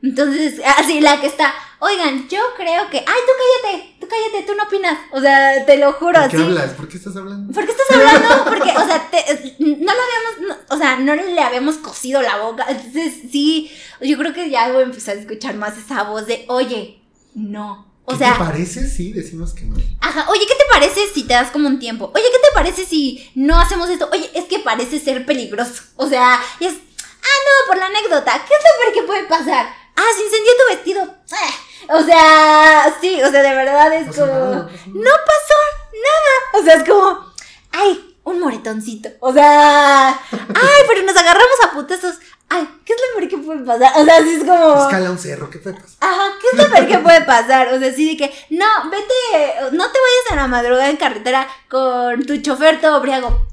[0.01, 3.31] Entonces, así la que está, oigan, yo creo que, ay, tú
[3.63, 4.99] cállate, tú cállate, tú no opinas.
[5.13, 6.45] O sea, te lo juro, ¿De qué así.
[6.45, 6.71] hablas?
[6.73, 7.53] ¿Por qué estás hablando?
[7.53, 8.43] ¿Por qué estás hablando?
[8.43, 12.35] Porque, o sea, te- no lo habíamos, no- o sea, no le habíamos cosido la
[12.37, 12.65] boca.
[12.67, 16.43] Entonces, sí, yo creo que ya voy a empezar a escuchar más esa voz de,
[16.49, 17.01] oye,
[17.33, 17.92] no.
[18.05, 18.89] O ¿Qué sea, te parece?
[18.89, 19.77] Sí, decimos que no.
[20.01, 22.11] Ajá, oye, ¿qué te parece si te das como un tiempo?
[22.13, 24.09] Oye, ¿qué te parece si no hacemos esto?
[24.11, 25.83] Oye, es que parece ser peligroso.
[25.95, 29.67] O sea, es, ah, no, por la anécdota, ¿qué es lo peor que puede pasar?
[29.95, 31.03] Ah, se incendió tu vestido.
[31.31, 35.59] Eh, O sea, sí, o sea, de verdad es como, nada, no pasó no pasó
[35.93, 36.59] nada.
[36.59, 37.33] O sea, es como,
[37.71, 39.09] ay, un moretoncito.
[39.19, 42.15] O sea, ay, pero nos agarramos a putazos.
[42.55, 43.91] Ay, ¿qué es lo peor que puede pasar?
[43.99, 44.83] O sea, sí es como...
[44.83, 45.97] Escala un cerro, ¿qué puede pasar?
[46.01, 47.73] Ajá, ¿qué es lo peor que puede pasar?
[47.73, 51.47] O sea, sí de que, no, vete, no te vayas a la madrugada en carretera
[51.69, 53.47] con tu chofer todo briago.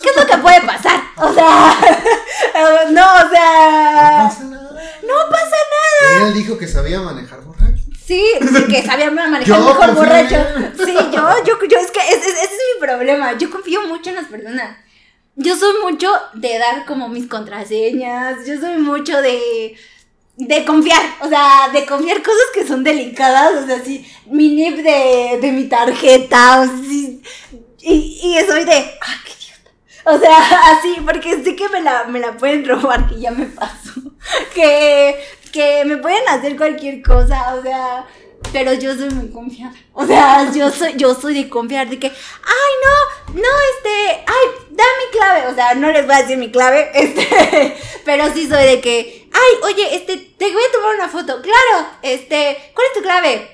[0.00, 1.00] ¿Qué es lo que puede pasar?
[1.16, 1.74] O sea,
[2.90, 4.82] no, o No sea, pasa nada.
[5.02, 5.56] no pasa
[6.10, 6.28] nada.
[6.28, 7.82] Él dijo que sabía manejar borracho.
[8.06, 10.36] Sí, sí, que sabía manejar Yo mejor borracho.
[10.84, 13.32] Sí, yo, yo, yo, es que ese, ese es mi problema.
[13.36, 14.76] Yo confío mucho en las personas.
[15.36, 18.46] Yo soy mucho de dar como mis contraseñas.
[18.46, 19.76] Yo soy mucho de.
[20.38, 24.82] De confiar, o sea, de confiar cosas que son delicadas, o sea, sí, mi NIP
[24.82, 27.22] de, de mi tarjeta, o sea, sí,
[27.80, 29.70] y, y soy de, ah, qué idiota.
[30.04, 30.36] O sea,
[30.72, 33.92] así, porque sé que me la, me la pueden robar, que ya me pasó,
[34.54, 35.16] que,
[35.52, 38.04] que me pueden hacer cualquier cosa, o sea,
[38.52, 39.72] pero yo soy muy confiada.
[39.92, 44.66] O sea, yo soy, yo soy de confiar de que, ay, no, no, este, ay,
[44.70, 45.46] da mi clave.
[45.48, 49.28] O sea, no les voy a decir mi clave, este, pero sí soy de que,
[49.32, 51.42] ay, oye, este, te voy a tomar una foto.
[51.42, 53.52] Claro, este, ¿cuál es tu clave?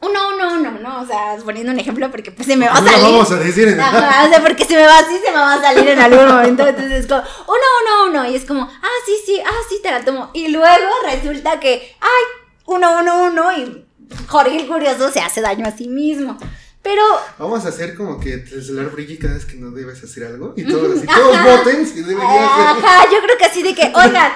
[0.00, 1.00] Uno, uno, uno, ¿no?
[1.00, 3.04] O sea, poniendo un ejemplo porque pues se me va a No salir.
[3.04, 5.54] vamos a decir en Ajá, o sea, porque si me va así, se me va
[5.54, 6.66] a salir en algún momento.
[6.66, 8.30] Entonces es como, uno, uno, uno.
[8.30, 10.30] Y es como, ah, sí, sí, ah, sí, te la tomo.
[10.34, 12.22] Y luego resulta que, ay,
[12.66, 13.52] uno, uno, uno.
[13.56, 13.83] Y
[14.28, 16.38] Jorge el Curioso se hace daño a sí mismo.
[16.82, 17.02] Pero.
[17.38, 20.52] Vamos a hacer como que el celular brille cada vez que no debes hacer algo.
[20.56, 22.84] Y todos así, todos voten si deberías hacer.
[22.84, 24.32] Ajá, yo creo que así de que, oigan,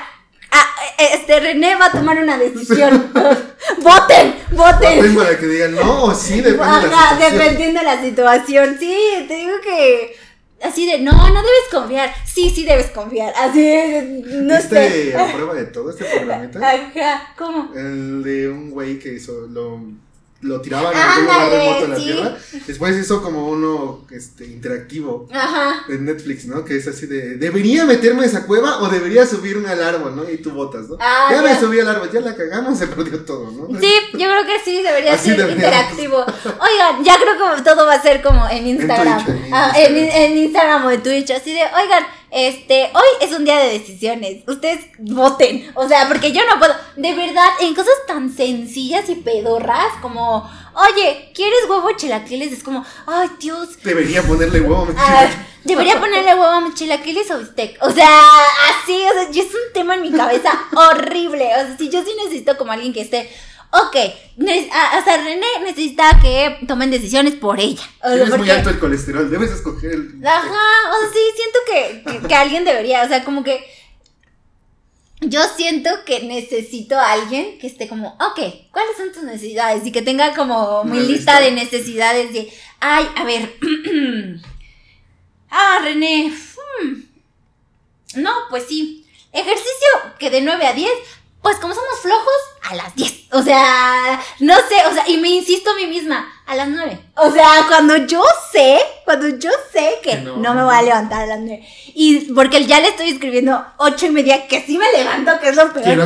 [0.98, 3.12] este René va a tomar una decisión.
[3.82, 5.14] voten, voten.
[5.14, 7.38] Para que digan, no, o sí, depende de la Ajá, situación.
[7.38, 8.76] dependiendo de la situación.
[8.78, 10.16] Sí, te digo que.
[10.62, 12.12] Así de, no, no debes confiar.
[12.26, 13.32] Sí, sí debes confiar.
[13.36, 15.16] Así, no ¿Viste sé.
[15.16, 16.58] a prueba de todo este programita?
[16.58, 17.72] Ajá, ¿cómo?
[17.74, 19.80] El de un güey que hizo, lo,
[20.40, 22.04] lo tiraban en remoto a la sí.
[22.04, 22.36] tierra.
[22.66, 25.82] Después hizo como uno este, interactivo Ajá.
[25.88, 26.64] en Netflix, ¿no?
[26.64, 30.30] Que es así de, ¿debería meterme a esa cueva o debería subirme al árbol, ¿no?
[30.30, 30.96] Y tú votas, ¿no?
[31.00, 33.80] Ah, ya, me subí al árbol, ya la cagamos, se perdió todo, ¿no?
[33.80, 36.18] Sí, yo creo que sí, debería Así ser interactivo.
[36.18, 39.24] Oigan, ya creo que todo va a ser como en Instagram.
[39.24, 39.96] Twitch, en Ah, Instagram.
[39.96, 43.78] en, en Instagram o en Twitch, así de, oigan, este, hoy es un día de
[43.78, 44.42] decisiones.
[44.46, 45.70] Ustedes voten.
[45.74, 46.74] O sea, porque yo no puedo.
[46.96, 52.52] De verdad, en cosas tan sencillas y pedorras como, oye, ¿quieres huevo chilaquiles?
[52.52, 53.82] Es como, ay, Dios.
[53.82, 55.28] Debería ponerle huevo, me ah,
[55.64, 57.78] debería ponerle huevo a mis chilaquiles o bistec.
[57.82, 58.08] O sea,
[58.70, 61.46] así, o sea, es un tema en mi cabeza horrible.
[61.54, 63.30] O sea, si yo sí necesito como alguien que esté.
[63.70, 63.96] Ok,
[64.38, 67.82] o sea, René necesita que tomen decisiones por ella.
[68.02, 70.26] O sea, Tienes muy porque- alto el colesterol, debes escoger el...
[70.26, 73.62] Ajá, o sea, sí, siento que, que, que alguien debería, o sea, como que
[75.20, 78.40] yo siento que necesito a alguien que esté como, ok,
[78.72, 79.84] ¿cuáles son tus necesidades?
[79.84, 81.40] Y que tenga como mi Una lista lista.
[81.40, 82.50] de necesidades de,
[82.80, 83.54] ay, a ver,
[85.50, 87.02] ah, René, hmm,
[88.22, 90.90] no, pues sí, ejercicio que de 9 a 10,
[91.42, 92.34] pues como somos flojos,
[92.68, 93.28] a las 10.
[93.32, 97.00] O sea, no sé, o sea, y me insisto a mí misma, a las 9.
[97.16, 100.36] O sea, cuando yo sé, cuando yo sé que no.
[100.36, 100.54] no.
[100.54, 101.66] me voy a levantar a las 9.
[101.94, 105.56] Y porque ya le estoy escribiendo 8 y media, que sí me levanto, que es
[105.56, 105.84] lo peor.
[105.84, 106.04] Quiero.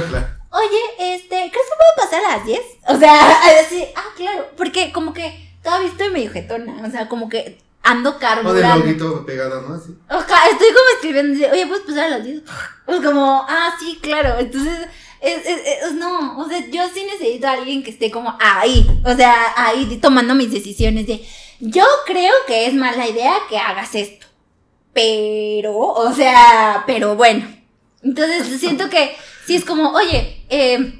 [0.50, 2.60] Oye, este, ¿crees que puedo pasar a las 10?
[2.88, 3.30] O sea,
[3.64, 8.10] así, ah, claro, porque como que todavía estoy medio jetona, o sea, como que ando
[8.10, 8.84] O del carburando.
[8.84, 9.74] loguito pegado, ¿no?
[9.74, 9.96] Así.
[10.08, 12.42] Ajá, estoy como escribiendo, dice, oye, ¿puedes pasar a las 10?
[12.86, 14.38] Pues como, ah, sí, claro.
[14.38, 14.86] Entonces,
[15.22, 18.86] es, es- es- no, o sea, yo sí necesito a alguien que esté como ahí,
[19.04, 21.24] o sea, ahí tomando mis decisiones de,
[21.60, 24.26] yo creo que es mala idea que hagas esto,
[24.92, 27.46] pero, o sea, pero bueno.
[28.02, 29.14] Entonces, siento que
[29.46, 30.98] sí es como, oye, eh,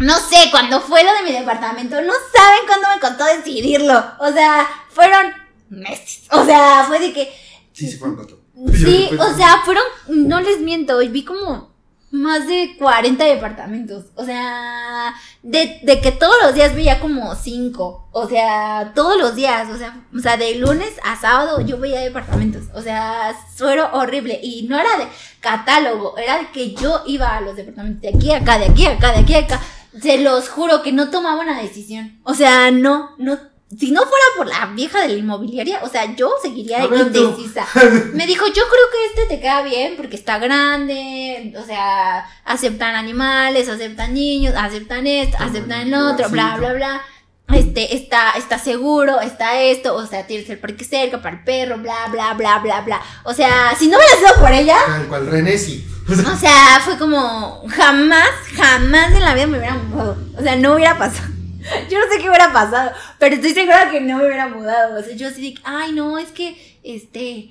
[0.00, 4.32] no sé, cuando fue lo de mi departamento, no saben cuándo me costó decidirlo, o
[4.32, 5.32] sea, fueron
[5.68, 7.32] meses, o sea, fue de que...
[7.72, 8.40] Sí, sí, fue un rato.
[8.74, 11.71] Sí, o sea, fueron, no les miento, y vi como
[12.12, 14.04] más de 40 departamentos.
[14.14, 18.08] O sea, de, de que todos los días veía como 5.
[18.12, 19.68] O sea, todos los días.
[19.70, 22.64] O sea, o sea, de lunes a sábado yo veía departamentos.
[22.74, 24.38] O sea, fueron horrible.
[24.42, 25.08] Y no era de
[25.40, 28.86] catálogo, era de que yo iba a los departamentos de aquí a acá, de aquí
[28.86, 29.60] a acá, de aquí a acá.
[30.00, 32.20] Se los juro que no tomaba una decisión.
[32.24, 33.38] O sea, no, no.
[33.78, 37.66] Si no fuera por la vieja de la inmobiliaria, o sea, yo seguiría indecisa.
[38.12, 42.94] Me dijo, yo creo que este te queda bien porque está grande, o sea, aceptan
[42.94, 47.02] animales, aceptan niños, aceptan esto, aceptan el otro, bla, bla, bla.
[47.54, 51.78] Este, está, está seguro, está esto, o sea, tienes el parque cerca para el perro,
[51.78, 53.00] bla, bla, bla, bla, bla.
[53.24, 55.86] O sea, si no hubiera sido por ella, Tal cual, René sí.
[56.08, 60.16] O sea, fue como, jamás, jamás en la vida me hubiera mudado.
[60.38, 61.28] O sea, no hubiera pasado.
[61.90, 64.98] Yo no sé qué hubiera pasado, pero estoy segura que no me hubiera mudado.
[64.98, 67.50] O sea, yo así de, ay, no, es que, este,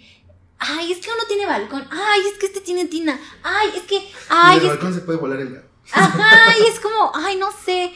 [0.60, 3.95] ay, es que uno tiene balcón, ay, es que este tiene tina, ay, es que,
[3.95, 5.67] y ay, del es balcón se puede volar el gato.
[5.93, 7.91] Ajá, y es como, ay, no sé.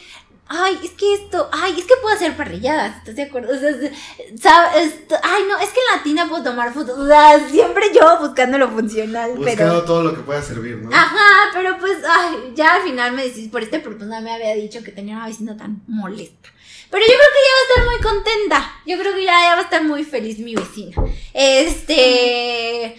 [0.48, 3.52] Ay, es que esto, ay, es que puedo hacer parrilladas, ¿estás de acuerdo?
[3.56, 3.92] O sea, es-
[4.40, 4.94] ¿sabes?
[4.94, 7.00] Esto- Ay, no, es que en la tina puedo tomar fotos.
[7.00, 9.86] O sea, siempre yo buscando lo funcional, Buscando pero.
[9.86, 10.96] todo lo que pueda servir, ¿no?
[10.96, 14.84] Ajá, pero pues, ay, ya al final me decís, por este persona me había dicho
[14.84, 16.50] que tenía una vecina tan molesta.
[16.92, 18.74] Pero yo creo que ya va a estar muy contenta.
[18.86, 20.96] Yo creo que ya, ya va a estar muy feliz mi vecina.
[21.34, 22.96] Este.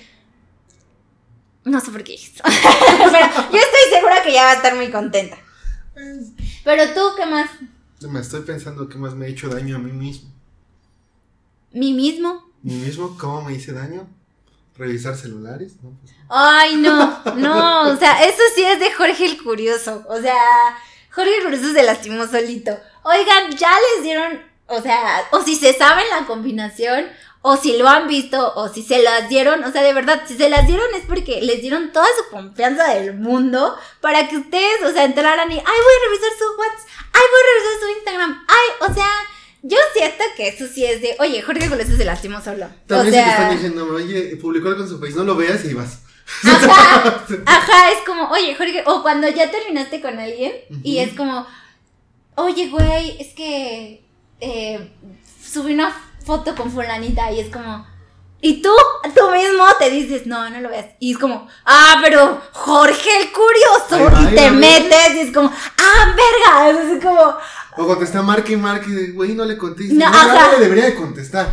[1.65, 2.17] No sé por qué.
[2.45, 5.37] Pero yo estoy segura que ya va a estar muy contenta.
[6.66, 7.48] Pero tú, ¿qué más?
[8.00, 10.29] Me estoy pensando que más me he hecho daño a mí mismo.
[11.70, 12.44] ¿Mí mismo?
[12.61, 13.16] ¿Mí mismo?
[13.16, 14.09] ¿Cómo me hice daño?
[14.76, 15.74] ¿Revisar celulares?
[15.81, 20.05] No, pues, Ay, no, no, o sea, eso sí es de Jorge el Curioso.
[20.09, 20.35] O sea,
[21.12, 22.76] Jorge el Curioso se lastimó solito.
[23.05, 27.07] Oigan, ya les dieron, o sea, o si se saben la combinación,
[27.49, 30.37] o si lo han visto, o si se las dieron, o sea, de verdad, si
[30.37, 34.83] se las dieron es porque les dieron toda su confianza del mundo para que ustedes,
[34.83, 37.99] o sea, entraran y, ay, voy a revisar su WhatsApp, ay, voy a revisar su
[37.99, 39.11] Instagram, ay, o sea,
[39.63, 42.67] yo siento que eso sí es de, oye, Jorge Curioso se lastimó solo.
[42.89, 45.37] También o si te sea, están diciendo, oye, publicó algo en su face, no lo
[45.37, 46.01] veas y vas.
[46.43, 51.47] Ajá, ajá, es como, oye, Jorge, o cuando ya terminaste con alguien y es como,
[52.35, 54.03] oye, güey, es que
[54.40, 54.90] eh,
[55.40, 55.94] subí una
[56.27, 57.87] foto con fulanita y es como,
[58.40, 58.70] y tú,
[59.14, 60.87] tú mismo te dices, no, no lo veas.
[61.00, 64.12] Y es como, ah, pero Jorge el curioso.
[64.31, 66.83] Y te metes y es como, ah, verga.
[66.83, 67.20] Es como,
[67.79, 69.96] O cuando está marque y marque güey, no le contestes.
[69.96, 70.52] No, No, ajá.
[70.52, 71.48] le debería de contestar.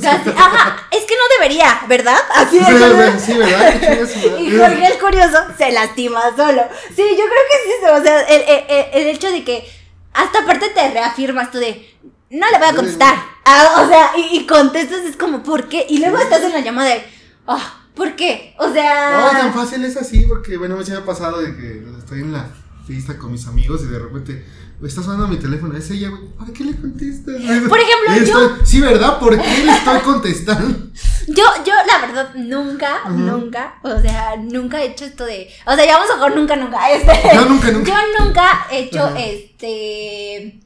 [0.00, 2.18] casi, ajá, es que no debería, ¿verdad?
[2.34, 3.18] Así Sí, de ¿verdad?
[3.18, 3.74] Sí, ¿verdad?
[4.40, 6.62] Y Jorge el curioso se lastima solo.
[6.94, 7.94] Sí, yo creo que es eso.
[7.94, 9.68] O sea, el, el- el- el hecho de que
[10.12, 11.94] hasta aparte te reafirmas tú de
[12.30, 13.14] no le voy a contestar.
[13.44, 15.86] Ah, o sea, y, y contestas es como, ¿por qué?
[15.88, 17.04] Y luego estás en la llamada de,
[17.46, 18.54] ah, ¿por qué?
[18.58, 19.30] O sea.
[19.32, 22.48] No, tan fácil es así, porque bueno, me ha pasado de que estoy en la
[22.86, 24.44] fiesta con mis amigos y de repente
[24.84, 27.34] está sonando mi teléfono, es ella, güey, ¿para qué le contestas?
[27.68, 29.18] Por ejemplo, yo- Sí, ¿verdad?
[29.18, 30.86] ¿Por qué le estoy contestando?
[31.28, 35.48] Yo, yo, la verdad, nunca, nunca, o sea, nunca he hecho esto de.
[35.66, 36.78] O sea, ya vamos a jugar nunca, nunca.
[36.92, 37.90] Este, Yo nunca, nunca.
[37.90, 39.18] Yo nunca he hecho Ajá.
[39.20, 40.60] este.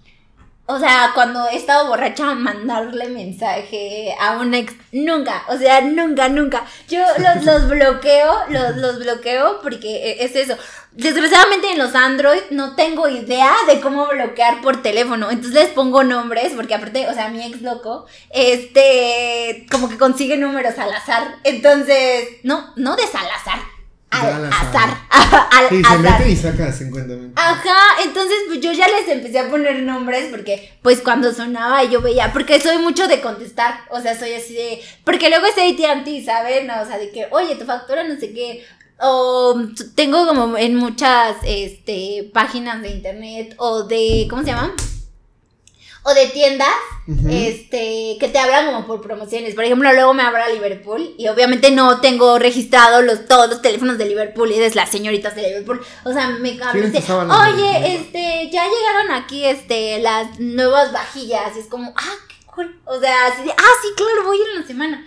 [0.72, 4.72] O sea, cuando he estado borracha, mandarle mensaje a un ex.
[4.92, 6.64] Nunca, o sea, nunca, nunca.
[6.88, 10.56] Yo los, los bloqueo, los, los bloqueo porque e- es eso.
[10.92, 15.30] Desgraciadamente en los Android no tengo idea de cómo bloquear por teléfono.
[15.30, 20.36] Entonces les pongo nombres, porque aparte, o sea, mi ex loco, este, como que consigue
[20.36, 21.36] números al azar.
[21.44, 23.60] Entonces, no, no de Salazar,
[24.10, 24.98] al Al azar.
[25.10, 25.48] azar.
[25.50, 27.32] Al Y se mete y saca 50 mil.
[27.36, 32.00] Ajá, entonces pues yo ya les empecé a poner nombres porque pues cuando sonaba yo
[32.00, 36.24] veía, porque soy mucho de contestar, o sea, soy así de, porque luego es AT&T,
[36.24, 36.70] ¿saben?
[36.70, 38.64] O sea, de que, oye, tu factura no sé qué,
[39.00, 39.60] o
[39.94, 44.72] tengo como en muchas, este, páginas de internet o de, ¿cómo se llaman?
[46.02, 46.68] O de tiendas,
[47.28, 49.54] este, que te hablan como por promociones.
[49.54, 53.98] Por ejemplo, luego me habla Liverpool y obviamente no tengo registrado los, todos los teléfonos
[53.98, 55.84] de Liverpool y es las señoritas de Liverpool.
[56.04, 57.84] O sea, me hablan Tienes de, de oye, Liverpool".
[57.84, 61.54] este, ya llegaron aquí, este, las nuevas vajillas.
[61.56, 62.80] Y es como, ah, qué cool.
[62.86, 65.06] O sea, así de, ah, sí, claro, voy en la semana.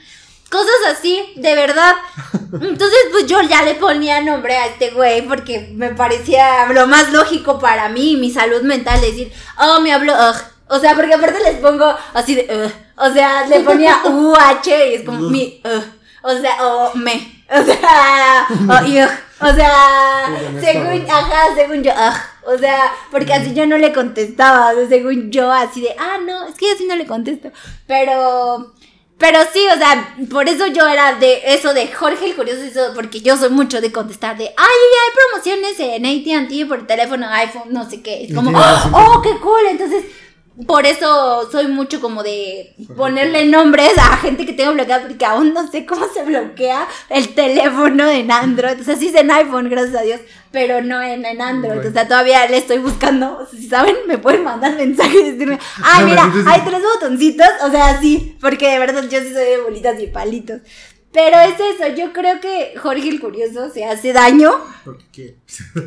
[0.51, 1.95] Cosas así, de verdad.
[2.53, 7.11] Entonces, pues yo ya le ponía nombre a este güey porque me parecía lo más
[7.11, 10.52] lógico para mí, mi salud mental, decir, oh, me habló, ugh.
[10.67, 12.71] O sea, porque aparte les pongo así de, ugh.
[12.97, 15.83] O sea, le ponía UH y es como mi, ugh.
[16.21, 17.43] O sea, o me.
[17.49, 19.09] O sea, o ugh.
[19.41, 20.29] O sea,
[20.61, 21.91] según, ajá, según yo.
[22.45, 24.71] O sea, porque así yo no le contestaba.
[24.71, 27.51] o sea, según yo, así de, ah, no, es que yo sí no le contesto.
[27.87, 28.73] Pero.
[29.17, 32.91] Pero sí, o sea, por eso yo era de eso de Jorge el Curioso, eso,
[32.93, 37.27] porque yo soy mucho de contestar de, ay, ya hay promociones en AT&T por teléfono,
[37.29, 38.25] iPhone, no sé qué.
[38.25, 38.91] Es como, razón.
[38.93, 39.61] oh, qué cool.
[39.69, 40.03] Entonces,
[40.67, 45.51] por eso soy mucho como de ponerle nombres a gente que tengo bloqueada, porque aún
[45.53, 48.79] no sé cómo se bloquea el teléfono en Android.
[48.79, 51.75] O sea, sí es en iPhone, gracias a Dios, pero no en, en Android.
[51.75, 51.89] Bueno.
[51.89, 53.47] O sea, todavía le estoy buscando.
[53.49, 57.49] Si saben, me pueden mandar mensajes y decirme, ay, No, mira, hay tres botoncitos.
[57.63, 60.61] O sea, sí, porque de verdad yo sí soy de bolitas y palitos.
[61.13, 64.51] Pero es eso, yo creo que Jorge el Curioso se hace daño
[64.83, 65.35] Porque qué.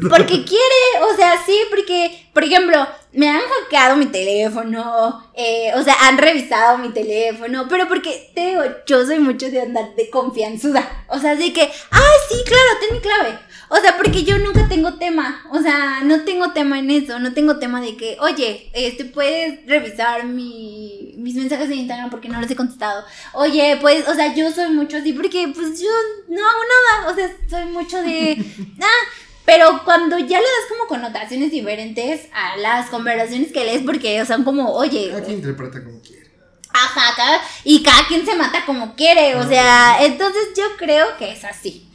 [0.09, 5.83] porque quiere, o sea, sí, porque, por ejemplo, me han hackeado mi teléfono, eh, o
[5.83, 10.11] sea, han revisado mi teléfono, pero porque, te digo, yo soy mucho de andar de
[10.11, 13.39] confianzuda, o sea, de que, ay, sí, claro, ten mi clave,
[13.71, 17.33] o sea, porque yo nunca tengo tema, o sea, no tengo tema en eso, no
[17.33, 22.39] tengo tema de que, oye, este, puedes revisar mi, mis mensajes en Instagram porque no
[22.39, 25.89] los he contestado, oye, pues, o sea, yo soy mucho así porque, pues, yo
[26.29, 26.61] no hago
[27.01, 28.37] nada, o sea, soy mucho de,
[28.83, 34.23] ah, pero cuando ya le das como connotaciones diferentes a las conversaciones que lees, porque
[34.27, 36.27] son como, oye, Cada quien interpreta como quiere.
[36.75, 41.33] ajá, cada- y cada quien se mata como quiere, o sea, entonces yo creo que
[41.33, 41.89] es así.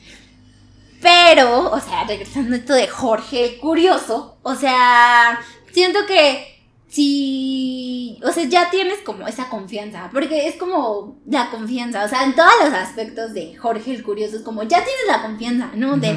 [1.02, 5.40] Pero, o sea, regresando a esto de Jorge el Curioso, o sea,
[5.72, 6.48] siento que
[6.88, 12.24] si, o sea, ya tienes como esa confianza, porque es como la confianza, o sea,
[12.24, 15.98] en todos los aspectos de Jorge el Curioso, es como, ya tienes la confianza, ¿no?
[15.98, 16.10] De.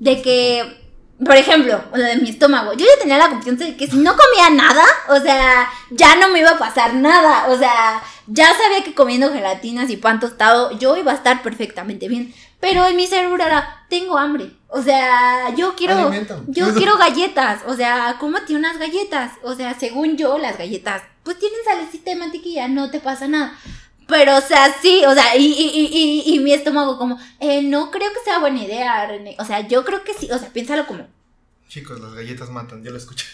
[0.00, 0.80] De que,
[1.24, 4.16] por ejemplo, lo de mi estómago, yo ya tenía la confianza de que si no
[4.16, 8.82] comía nada, o sea, ya no me iba a pasar nada, o sea, ya sabía
[8.82, 13.06] que comiendo gelatinas y pan tostado yo iba a estar perfectamente bien, pero en mi
[13.06, 16.42] cerebro era, tengo hambre, o sea, yo quiero, Alimento.
[16.48, 21.38] yo quiero galletas, o sea, cómate unas galletas, o sea, según yo, las galletas, pues
[21.38, 23.52] tienen salecita y mantequilla, no te pasa nada.
[24.10, 27.62] Pero, o sea, sí, o sea, y, y, y, y, y mi estómago como, eh,
[27.62, 29.36] no creo que sea buena idea, René.
[29.38, 31.06] O sea, yo creo que sí, o sea, piénsalo como
[31.70, 33.24] Chicos, las galletas matan, yo lo escuché.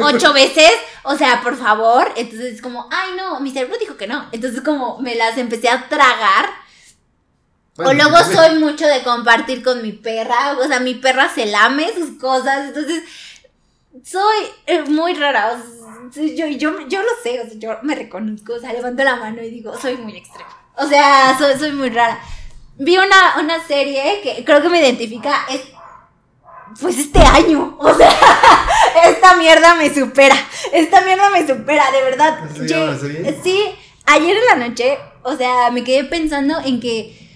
[0.00, 2.10] ocho veces, o sea, por favor.
[2.16, 4.26] Entonces es como, ay, no, mi cerebro dijo que no.
[4.32, 6.48] Entonces como me las empecé a tragar.
[7.76, 11.46] Bueno, o luego soy mucho de compartir con mi perra, o sea, mi perra se
[11.46, 13.04] lame sus cosas, entonces
[14.02, 15.52] soy eh, muy rara.
[15.52, 15.77] o sea,
[16.14, 19.42] yo, yo, yo lo sé, o sea, yo me reconozco, o sea, levanto la mano
[19.42, 20.50] y digo, soy muy extrema.
[20.76, 22.18] O sea, soy, soy muy rara.
[22.76, 25.62] Vi una, una serie que creo que me identifica, es
[26.80, 27.76] pues este año.
[27.80, 28.10] O sea,
[29.04, 30.36] esta mierda me supera.
[30.72, 32.38] Esta mierda me supera, de verdad.
[33.42, 33.64] Sí,
[34.06, 37.28] ayer en la noche, o sea, me quedé pensando en que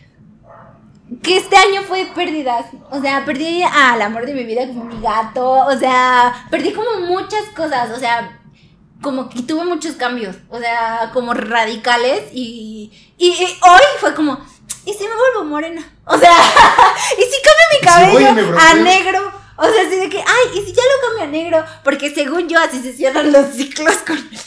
[1.23, 2.67] que este año fue pérdidas.
[2.91, 5.67] O sea, perdí al amor de mi vida como mi gato.
[5.67, 7.91] O sea, perdí como muchas cosas.
[7.91, 8.41] O sea,
[9.03, 10.37] como que tuve muchos cambios.
[10.49, 12.23] O sea, como radicales.
[12.33, 14.39] Y, y, y hoy fue como,
[14.87, 15.85] ¿y si me vuelvo morena?
[16.07, 16.33] O sea,
[17.19, 19.33] ¿y si cambio mi ¿Y si voy y cabello a negro?
[19.57, 21.65] O sea, así de que, ay, ¿y si ya lo cambio a negro?
[21.85, 24.39] Porque según yo, así se cierran los ciclos con el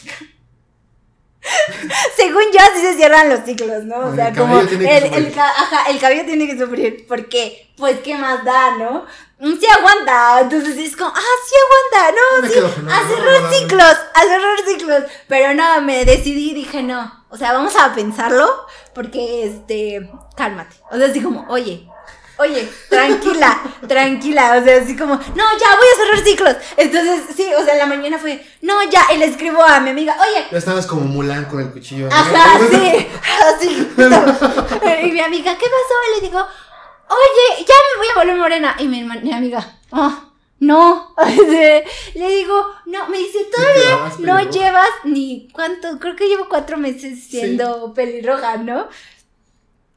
[2.16, 3.98] Según yo, así se cierran los ciclos, ¿no?
[4.08, 7.06] O sea, como el, el ajá, el cabello tiene que sufrir.
[7.06, 7.68] ¿Por qué?
[7.76, 9.04] Pues, ¿qué más da, no?
[9.38, 10.40] Mm, Sí aguanta.
[10.40, 12.54] Entonces es como, ah, sí aguanta, no, Me sí.
[12.54, 13.52] quedo A cerrar no, no.
[13.52, 15.04] ciclos, a cerrar ciclos.
[15.28, 17.24] Pero no, me decidí y dije, no.
[17.28, 18.66] O sea, vamos a pensarlo.
[18.94, 20.76] Porque, este, cálmate.
[20.90, 21.86] O sea, así como, oye,
[22.38, 24.58] oye, tranquila, tranquila.
[24.60, 26.56] O sea, así como, no, ya voy a cerrar ciclos.
[26.76, 29.02] Entonces, sí, o sea, en la mañana fue, no, ya.
[29.14, 32.08] Y le escribo a mi amiga, oye, Ya estabas como Mulan con el cuchillo.
[32.08, 32.14] ¿no?
[32.14, 33.06] Ajá, sí,
[33.54, 33.92] así.
[33.96, 34.80] justo.
[35.02, 35.94] Y mi amiga, ¿qué pasó?
[36.08, 36.40] Y le digo,
[37.08, 38.76] oye, ya me voy a volver morena.
[38.78, 40.26] Y mi, mi amiga, oh,
[40.58, 41.14] no.
[42.14, 47.24] Le digo, no, me dice, todavía no llevas ni cuánto, creo que llevo cuatro meses
[47.24, 48.88] siendo pelirroja, ¿no?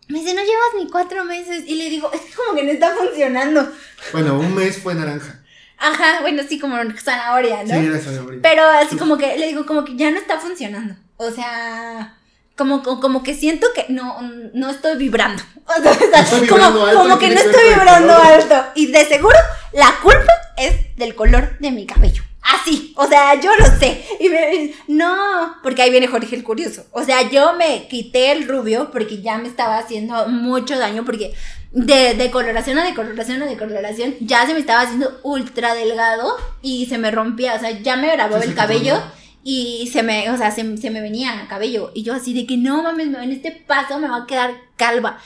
[0.10, 1.64] Me dice, no llevas ni cuatro meses.
[1.68, 3.72] Y le digo, es como que no está funcionando.
[4.12, 5.40] Bueno, un mes fue naranja.
[5.78, 7.80] Ajá, bueno, sí, como zanahoria, ¿no?
[7.80, 8.40] Sí, era zanahoria.
[8.42, 10.96] Pero así como que le digo, como que ya no está funcionando.
[11.16, 12.18] O sea,
[12.58, 14.20] como, como, como que siento que no,
[14.54, 15.42] no estoy vibrando.
[15.70, 18.56] O sea, Estoy como, alto como que no estoy vibrando alto.
[18.74, 19.38] Y de seguro
[19.72, 22.24] la culpa es del color de mi cabello.
[22.52, 24.04] Así, o sea, yo lo sé.
[24.20, 26.86] Y me, no, porque ahí viene Jorge el Curioso.
[26.92, 31.06] O sea, yo me quité el rubio porque ya me estaba haciendo mucho daño.
[31.06, 31.34] Porque
[31.72, 36.88] de, de coloración a decoloración a decoloración ya se me estaba haciendo ultra delgado y
[36.88, 37.54] se me rompía.
[37.54, 39.00] O sea, ya me grababa el cabello.
[39.44, 41.92] Y se me, o sea, se, se me venía cabello.
[41.94, 45.20] Y yo así de que no mames, en este paso me va a quedar calva.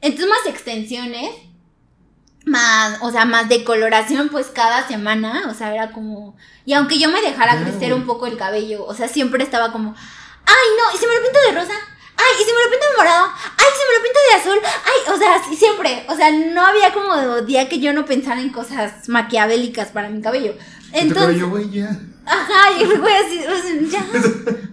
[0.00, 1.30] Entonces más extensiones,
[2.48, 5.44] más, o sea, más decoloración pues cada semana.
[5.50, 6.36] O sea, era como...
[6.64, 7.92] Y aunque yo me dejara crecer güey.
[7.92, 9.94] un poco el cabello, o sea, siempre estaba como...
[10.46, 11.74] Ay, no, y si me lo pinto de rosa.
[12.16, 13.28] Ay, y si me lo pinto de morado.
[13.56, 14.58] Ay, si me lo pinto de azul.
[14.84, 16.06] Ay, o sea, siempre.
[16.08, 20.20] O sea, no había como día que yo no pensara en cosas maquiavélicas para mi
[20.20, 20.54] cabello.
[20.90, 21.96] Pero Entonces, yo, güey, ya.
[22.28, 24.04] Ajá, y fue así, o sea, ya,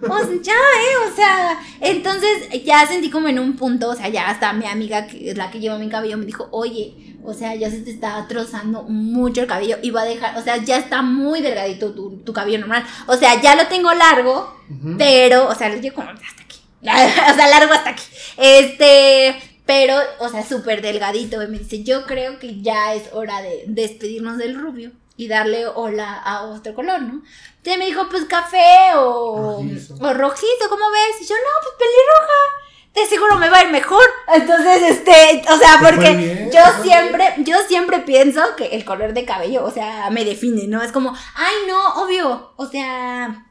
[0.02, 4.08] o sea, ya, eh, o sea, entonces ya sentí como en un punto, o sea,
[4.08, 7.34] ya hasta mi amiga, que es la que lleva mi cabello, me dijo, oye, o
[7.34, 10.56] sea, ya se te está trozando mucho el cabello y va a dejar, o sea,
[10.58, 14.56] ya está muy delgadito tu, tu cabello normal, o sea, ya lo tengo largo,
[14.96, 18.04] pero, o sea, lo llevo como hasta aquí, o sea, largo hasta aquí,
[18.36, 23.42] este, pero, o sea, súper delgadito, y me dice, yo creo que ya es hora
[23.42, 27.22] de despedirnos del rubio y darle hola a otro color, ¿no?
[27.56, 29.94] Entonces me dijo, pues café o Rojizo.
[29.94, 31.22] o rojizo, ¿cómo ves?
[31.22, 32.65] Y yo, no, pues pelirroja.
[32.96, 34.02] De seguro me va a ir mejor.
[34.34, 38.84] Entonces, este, o sea, fue porque bien, yo fue siempre, yo siempre pienso que el
[38.84, 40.82] color de cabello, o sea, me define, ¿no?
[40.82, 43.46] Es como, ay, no, obvio, o sea,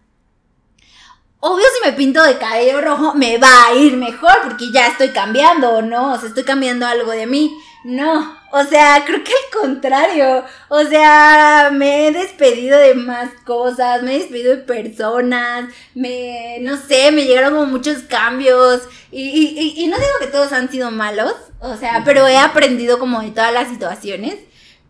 [1.39, 5.09] obvio si me pinto de cabello rojo me va a ir mejor porque ya estoy
[5.09, 6.13] cambiando, ¿no?
[6.13, 7.55] O sea, estoy cambiando algo de mí.
[7.87, 10.43] No, o sea, creo que al contrario.
[10.69, 16.77] O sea, me he despedido de más cosas, me he despedido de personas, me, no
[16.77, 18.81] sé, me llegaron como muchos cambios.
[19.11, 22.97] Y, y, y- no digo que todos han sido malos, o sea, pero he aprendido
[22.97, 24.35] como de todas las situaciones.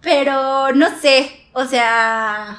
[0.01, 2.57] Pero no sé, o sea,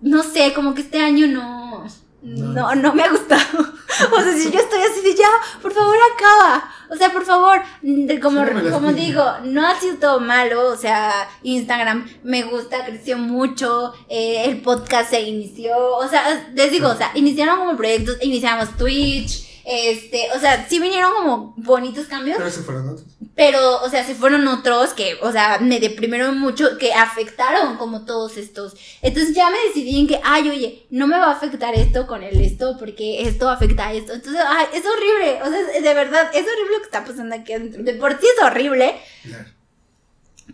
[0.00, 1.86] no sé, como que este año no,
[2.22, 3.42] no, no me ha gustado.
[4.12, 5.28] O sea, si yo estoy así de ya,
[5.60, 6.70] por favor acaba.
[6.88, 10.68] O sea, por favor, de- como, Sí, como digo, no ha sido todo malo.
[10.68, 15.74] O sea, Instagram me gusta, creció mucho, eh, el podcast se inició.
[15.96, 19.48] O sea, les digo, o sea, iniciaron como proyectos, iniciamos Twitch.
[19.64, 23.06] Este, o sea, sí vinieron como bonitos cambios, Pero fueron otros.
[23.38, 28.04] Pero, o sea, se fueron otros que, o sea, me deprimieron mucho, que afectaron como
[28.04, 28.74] todos estos.
[29.00, 32.24] Entonces ya me decidí en que, ay, oye, no me va a afectar esto con
[32.24, 34.12] el esto, porque esto afecta a esto.
[34.12, 37.52] Entonces, ay, es horrible, o sea, de verdad, es horrible lo que está pasando aquí
[37.52, 37.84] adentro.
[37.84, 39.44] De por sí es horrible, Claro.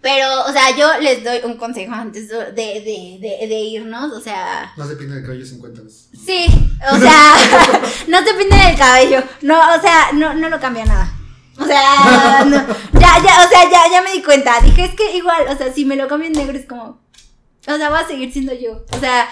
[0.02, 4.20] pero, o sea, yo les doy un consejo antes de, de, de, de irnos, o
[4.20, 6.10] sea, No se pinta el cabello 50 veces.
[6.12, 6.44] Sí,
[6.92, 7.32] o sea,
[8.08, 9.22] no te pinten el cabello.
[9.40, 11.10] No, o sea, no, no lo cambia nada.
[11.58, 12.56] O sea, no,
[13.00, 14.60] ya, ya, o sea, ya, ya me di cuenta.
[14.60, 16.98] Dije, es que igual, o sea, si me lo cambio en negro es como.
[17.66, 18.84] O sea, voy a seguir siendo yo.
[18.92, 19.28] O sea,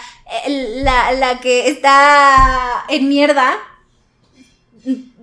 [0.48, 3.58] la, la que está en mierda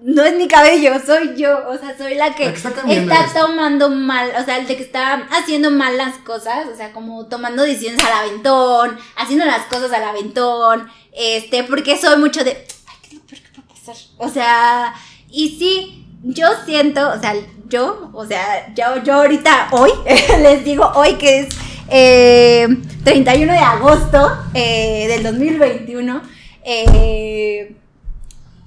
[0.01, 1.67] no es mi cabello, soy yo.
[1.67, 5.27] O sea, soy la que, La está tomando mal, o sea, el de que está
[5.31, 10.03] haciendo mal las cosas, o sea, como tomando decisiones al aventón, haciendo las cosas al
[10.03, 12.51] aventón, este, porque soy mucho de,
[12.87, 13.95] ay, ¿qué es lo peor que puede pasar?
[14.17, 14.93] O sea,
[15.29, 17.33] y sí, yo siento, o sea,
[17.67, 19.91] yo, o sea, yo, yo ahorita, hoy,
[20.41, 21.49] les digo hoy que es
[21.89, 22.67] eh,
[23.03, 26.21] 31 de agosto eh, del 2021,
[26.63, 27.75] eh,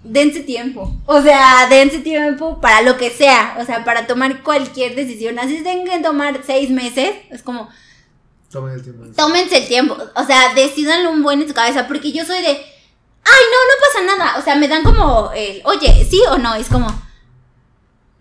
[0.02, 0.96] dense tiempo.
[1.06, 3.56] O sea, dense tiempo para lo que sea.
[3.60, 5.38] O sea, para tomar cualquier decisión.
[5.38, 7.14] Así tengan que tomar seis meses.
[7.30, 7.68] Es como,
[8.50, 9.04] Tomen el tiempo.
[9.16, 9.96] tómense el tiempo.
[10.14, 11.86] O sea, decidanlo un buen en su cabeza.
[11.86, 12.54] Porque yo soy de, ay,
[13.24, 14.38] no, no pasa nada.
[14.38, 16.54] O sea, me dan como, el, oye, sí o no.
[16.54, 16.86] Es como,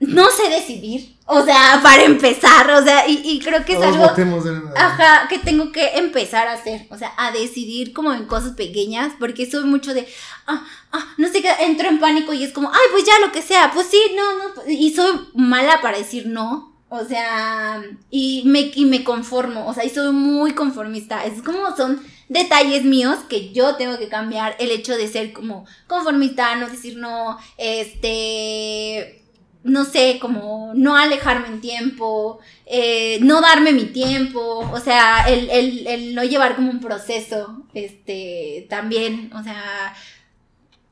[0.02, 1.16] no sé decidir.
[1.26, 2.70] O sea, para empezar.
[2.72, 4.44] O sea, y, y creo que es Todos algo.
[4.44, 8.54] de Ajá, que tengo que empezar a hacer, o sea, a decidir como en cosas
[8.54, 10.06] pequeñas, porque soy mucho de,
[10.48, 13.32] ah, ah, no sé qué, entro en pánico y es como, ay, pues ya lo
[13.32, 18.44] que sea, pues sí, no, no, y soy mala para decir no, o sea, y
[18.46, 23.20] me, y me conformo, o sea, y soy muy conformista, es como son detalles míos
[23.30, 29.21] que yo tengo que cambiar, el hecho de ser como conformista, no decir no, este,
[29.64, 35.50] no sé, como no alejarme en tiempo, eh, no darme mi tiempo, o sea, el,
[35.50, 39.94] el, el no llevar como un proceso, este, también, o sea,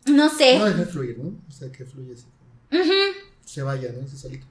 [0.06, 0.60] no sé.
[0.60, 1.30] No dejar fluir, ¿no?
[1.48, 2.26] O sea, que fluye así.
[3.46, 4.08] Se vaya, ¿no?
[4.08, 4.46] Se solito.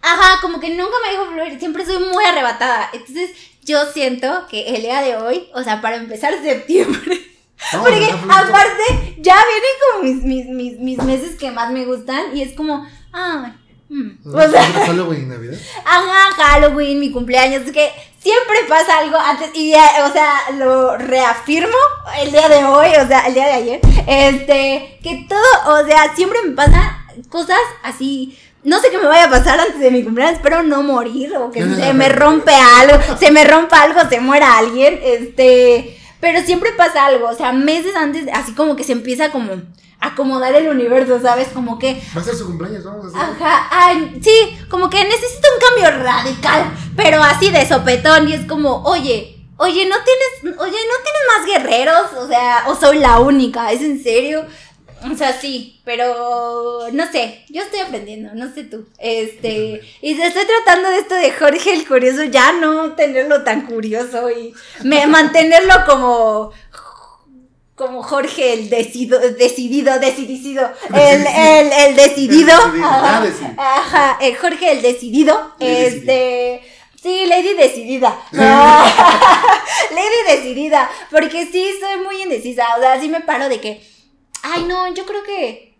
[0.00, 2.90] Ajá, como que nunca me dejo fluir, siempre soy muy arrebatada.
[2.92, 3.30] Entonces,
[3.64, 7.20] yo siento que el día de hoy, o sea, para empezar septiembre,
[7.72, 12.36] No, porque aparte ya vienen como mis, mis, mis, mis meses que más me gustan
[12.36, 13.52] y es como, ay,
[13.94, 14.18] mm.
[14.24, 14.38] ¿No?
[14.38, 15.58] o sea, Halloween Navidad.
[15.84, 21.76] Ajá, Halloween, mi cumpleaños, es que siempre pasa algo antes y, o sea, lo reafirmo
[22.20, 26.14] el día de hoy, o sea, el día de ayer, este, que todo, o sea,
[26.16, 30.02] siempre me pasan cosas así, no sé qué me vaya a pasar antes de mi
[30.02, 34.20] cumpleaños, espero no morir o que se me rompe algo, se me rompa algo, se
[34.20, 38.92] muera alguien, este, pero siempre pasa algo, o sea, meses antes, así como que se
[38.92, 39.52] empieza como
[40.00, 41.48] a acomodar el universo, ¿sabes?
[41.48, 43.20] Como que Va a ser su cumpleaños, vamos a hacer.
[43.44, 48.46] Ajá, ay, sí, como que necesito un cambio radical, pero así de sopetón y es
[48.46, 53.20] como, oye, oye, no tienes, oye, no tienes más guerreros, o sea, o soy la
[53.20, 54.46] única, ¿es en serio?
[55.12, 58.86] O sea, sí, pero no sé, yo estoy aprendiendo, no sé tú.
[58.98, 64.30] Este, y estoy tratando de esto de Jorge el Curioso, ya no tenerlo tan curioso
[64.30, 66.52] y me, mantenerlo como
[67.74, 73.54] como Jorge el decido, decidido, decidido, el, el, el decidido, El decidido, ajá, ah, decidido.
[73.58, 76.62] ajá, el Jorge el decidido, este,
[77.02, 83.20] sí, Lady decidida, Ah, Lady decidida, porque sí soy muy indecisa, o sea, sí me
[83.22, 83.82] paro de que,
[84.44, 85.74] ay no, yo creo que,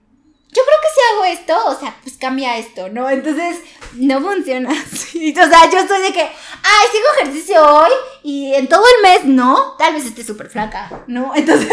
[0.48, 3.10] yo creo que si hago esto, o sea, pues cambia esto, ¿no?
[3.10, 3.58] Entonces,
[3.94, 5.32] no funciona así.
[5.32, 7.90] O sea, yo soy de que, ay, sigo ejercicio hoy
[8.22, 11.32] y en todo el mes no, tal vez esté súper flaca, ¿no?
[11.36, 11.68] Entonces,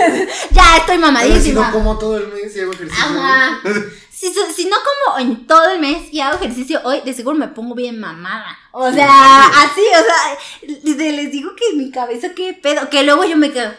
[0.52, 1.68] ya estoy Pero si mamadísima.
[1.68, 3.04] no como todo el mes y hago ejercicio.
[3.04, 3.62] Ajá.
[4.12, 4.76] Si, si no
[5.06, 8.56] como en todo el mes y hago ejercicio hoy, de seguro me pongo bien mamada.
[8.72, 13.36] O sea, así, o sea, les digo que mi cabeza, qué pedo, que luego yo
[13.36, 13.74] me quedo,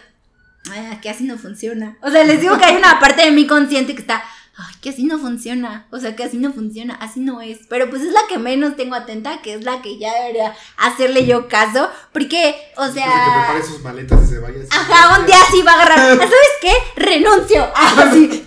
[0.70, 1.96] ay, que así no funciona.
[2.02, 4.22] O sea, les digo que hay una parte de mi consciente que está,
[4.56, 5.86] ay, que así no funciona.
[5.90, 7.58] O sea, que así no funciona, así no es.
[7.68, 11.26] Pero pues es la que menos tengo atenta, que es la que ya debería hacerle
[11.26, 11.90] yo caso.
[12.12, 13.44] Porque, o Después de que sea...
[13.46, 14.56] prepare sus maletas y se vaya.
[14.60, 14.68] así.
[14.70, 15.98] Ajá, un día sí va a agarrar.
[16.00, 16.72] "Ah, ¿Sabes qué?
[16.96, 17.68] Renuncio.
[17.74, 18.44] Así.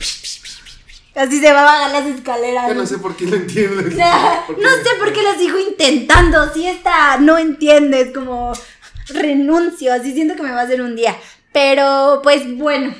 [1.16, 2.68] Así se va a bajar las escaleras.
[2.68, 3.82] Yo no sé por qué lo entiendo.
[3.82, 3.90] No
[4.48, 6.54] ¿Por qué sé por qué lo sigo intentando.
[6.54, 8.52] Si esta no entiendes, como
[9.08, 9.94] renuncio.
[9.94, 11.16] Así siento que me va a hacer un día.
[11.56, 12.94] Pero, pues bueno.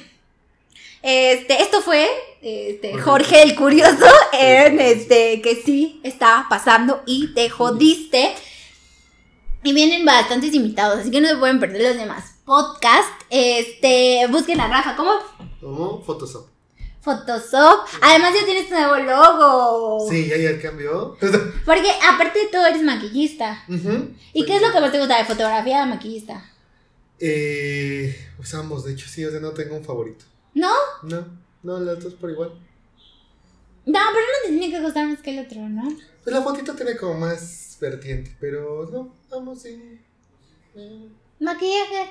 [1.02, 2.08] Este, esto fue
[2.42, 3.44] este, Jorge.
[3.44, 8.34] El Curioso en este que sí está pasando y te jodiste.
[9.62, 13.10] Y vienen bastantes invitados, así que no se pueden perder los demás podcast.
[13.30, 15.12] Este, busquen a Rafa, ¿cómo?
[15.60, 16.48] Como Photoshop.
[17.02, 17.86] Photoshop.
[18.02, 20.10] Además ya tienes tu nuevo logo.
[20.10, 21.18] Sí, ya, ya cambió.
[21.66, 23.66] Porque aparte de todo eres maquillista.
[24.32, 26.55] ¿Y qué es lo que más te gusta de fotografía de maquillista?
[27.20, 30.26] Eh, pues ambos, de hecho, sí, o sea, no tengo un favorito.
[30.54, 30.74] ¿No?
[31.04, 31.26] No,
[31.64, 32.52] no, las dos por igual.
[33.86, 35.84] No, pero no te tiene que gustar más que el otro, ¿no?
[36.24, 40.00] Pues la fotito tiene como más vertiente, pero no, ambos sí.
[40.76, 41.10] Eh,
[41.40, 42.10] Maquillaje.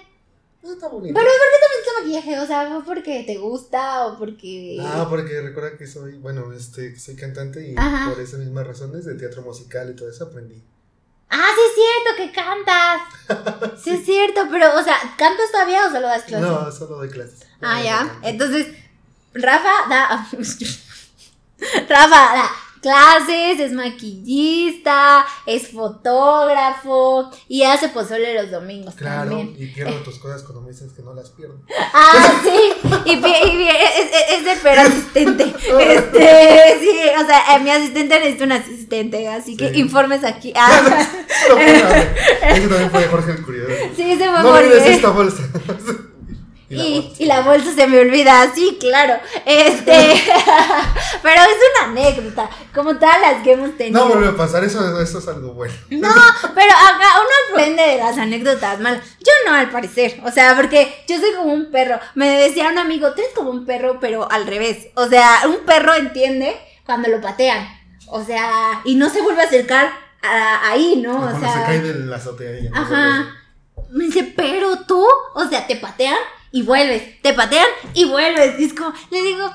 [0.63, 1.15] está bonito.
[1.15, 2.41] Pero ¿por qué te gusta maquillaje?
[2.41, 4.79] O sea, ¿fue porque te gusta o porque...?
[4.81, 8.11] Ah, porque recuerda que soy, bueno, este, soy cantante y Ajá.
[8.13, 10.63] por esas mismas razones del teatro musical y todo eso aprendí.
[11.31, 13.01] Ah, sí es cierto que cantas.
[13.83, 16.49] Sí es cierto, pero, o sea, ¿cantas todavía o solo das clases?
[16.49, 17.47] No, solo doy clases.
[17.61, 18.19] Ah, ya.
[18.23, 18.69] Entonces,
[19.35, 20.27] Rafa da.
[21.89, 29.55] Rafa da clases, es maquillista, es fotógrafo y hace pozole los domingos Claro, también.
[29.59, 31.57] y pierdo tus cosas cuando me dices que no las pierdo.
[31.95, 35.45] Ah, sí, y, y pi- es, es- de pero asistente.
[35.45, 36.91] Este, sí,
[37.23, 39.81] o sea, eh, mi asistente necesita un asistente, así que Sí.
[39.81, 40.53] informes aquí.
[40.55, 40.83] Ah,
[41.49, 42.07] No, espérame.
[42.51, 43.73] Ese también fue Jorge el Curioso.
[43.97, 45.43] sí, se fue No olvides esta bolsa.
[46.75, 47.23] Y la Y, bolsa.
[47.23, 49.15] y la bolsa se me olvida, sí, claro.
[49.47, 49.93] Este,
[51.23, 54.01] pero es una anécdota, como todas las que hemos tenido.
[54.07, 55.75] No volvió a pasar, eso, eso es algo bueno.
[55.91, 56.09] No,
[56.55, 59.03] pero acá uno aprende de las anécdotas malas.
[59.21, 60.21] Yo no, al parecer.
[60.25, 61.99] O sea, porque yo soy como un perro.
[62.15, 64.89] Me decía un amigo, tú eres como un perro, pero al revés.
[64.95, 67.67] O sea, un perro entiende cuando lo patean.
[68.09, 69.91] O sea, y no se vuelve a acercar
[70.23, 71.21] a- ahí, ¿no?
[71.27, 72.71] O se sea, cae de la azotea.
[72.75, 73.27] ajá.
[73.91, 75.05] Me dice, pero tú,
[75.35, 76.17] o sea, te patean
[76.55, 77.21] y vuelves.
[77.21, 78.61] Te patean y vuelves.
[78.61, 79.51] Y es como, le digo,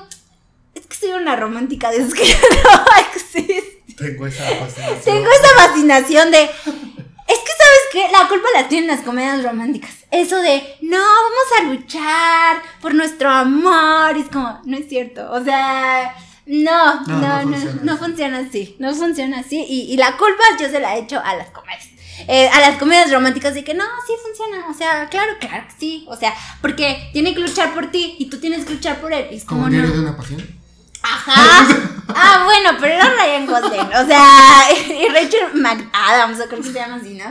[0.74, 2.84] es que soy una romántica de esos que no
[3.16, 3.94] existe.
[3.96, 5.02] Tengo esa fascinación.
[5.02, 6.42] Tengo esa fascinación de.
[6.42, 8.08] Es que, ¿sabes qué?
[8.12, 9.92] La culpa la tienen las comedias románticas.
[10.10, 14.18] Eso de, no, vamos a luchar por nuestro amor.
[14.18, 15.32] Y es como, no es cierto.
[15.32, 18.76] O sea, no, No, no, no funciona así.
[18.78, 19.64] No funciona así.
[19.66, 21.89] Y, y la culpa yo se la he hecho a las comedias.
[22.28, 24.66] Eh, a las comedias románticas de que no, sí funciona.
[24.68, 26.04] O sea, claro, claro sí.
[26.08, 29.26] O sea, porque tiene que luchar por ti y tú tienes que luchar por él.
[29.30, 29.88] Y es como, Como no.
[29.88, 30.58] de una pasión.
[31.02, 31.66] Ajá.
[32.14, 33.80] Ah, bueno, pero era Ryan Gosling.
[33.80, 37.24] O sea, y Rachel McAdams, o creo que se llama así, ¿no?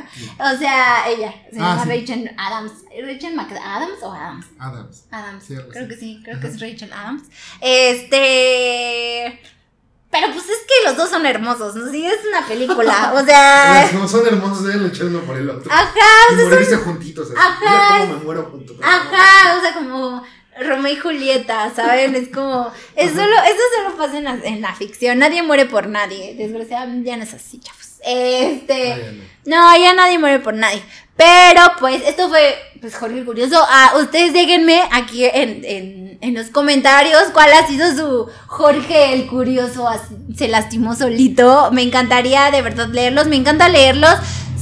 [0.54, 1.32] O sea, ella.
[1.52, 1.90] Se Ah, llama sí.
[1.90, 2.72] Rachel Adams.
[3.06, 4.46] ¿Rachel McAdams o Adams?
[4.58, 5.04] Adams.
[5.12, 5.44] Adams.
[5.46, 6.42] Sí, creo que sí, creo Ajá.
[6.42, 7.24] que es Rachel Adams.
[7.62, 9.40] Este.
[10.12, 11.92] Pero pues es que los dos son hermosos, ¿no?
[11.92, 13.14] Sí, es una película.
[13.16, 13.88] O sea.
[13.92, 15.72] Como son hermosos, deben luchar uno por el otro.
[15.72, 15.94] Ajá,
[16.32, 17.30] y morirse juntitos.
[17.30, 17.38] Así.
[17.40, 17.60] Ajá.
[17.62, 18.76] Mira cómo me muero junto.
[18.82, 20.24] Ajá, o sea, como
[20.60, 22.16] Romeo y Julieta, ¿saben?
[22.16, 25.88] Es como, es solo, eso solo pasa en la, en la ficción, nadie muere por
[25.88, 27.80] nadie, desgraciadamente ya no es así, chavos.
[28.02, 28.98] Este, Ah,
[29.46, 29.74] no.
[29.74, 30.82] no, ya nadie muere por nadie.
[31.16, 33.62] Pero pues esto fue, pues Jorge el Curioso.
[33.70, 39.28] Ah, ustedes déjenme aquí en, en, en los comentarios cuál ha sido su Jorge el
[39.28, 39.88] Curioso.
[40.36, 41.70] Se lastimó solito.
[41.72, 43.28] Me encantaría de verdad leerlos.
[43.28, 44.16] Me encanta leerlos.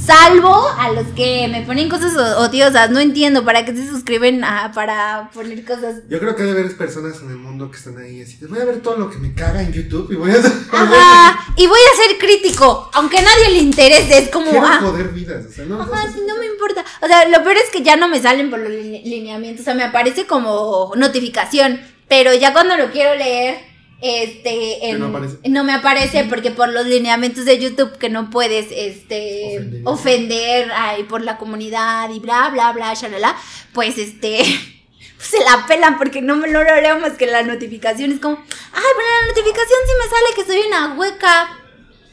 [0.08, 2.90] Salvo a los que me ponen cosas odiosas.
[2.90, 5.96] No entiendo para qué se suscriben a, para poner cosas.
[6.08, 8.38] Yo creo que debe haber personas en el mundo que están ahí así.
[8.48, 10.36] Voy a ver todo lo que me caga en YouTube y voy a.
[10.72, 11.52] Ajá.
[11.56, 12.90] Y voy a ser crítico.
[12.94, 14.16] Aunque a nadie le interese.
[14.16, 14.50] Es como.
[14.50, 15.44] Quiero ah, joder vidas.
[15.46, 16.82] O sea, no, Ajá, sí, no me importa.
[17.02, 19.60] O sea, lo peor es que ya no me salen por los line- lineamientos.
[19.60, 21.80] O sea, me aparece como notificación.
[22.08, 23.58] Pero ya cuando lo quiero leer,
[24.00, 24.90] este.
[24.90, 25.36] en- no aparece.
[25.48, 29.56] no me aparece porque por los lineamientos de YouTube que no puedes, este.
[29.56, 29.82] Ofender.
[29.84, 33.36] Ofender, ay, por la comunidad y bla, bla, bla, shalala.
[33.72, 34.42] Pues este.
[35.18, 38.12] Se la pelan porque no me lo leo más que la notificación.
[38.12, 41.58] Es como, ay, pero la notificación sí me sale que soy una hueca.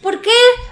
[0.01, 0.31] ¿Por qué?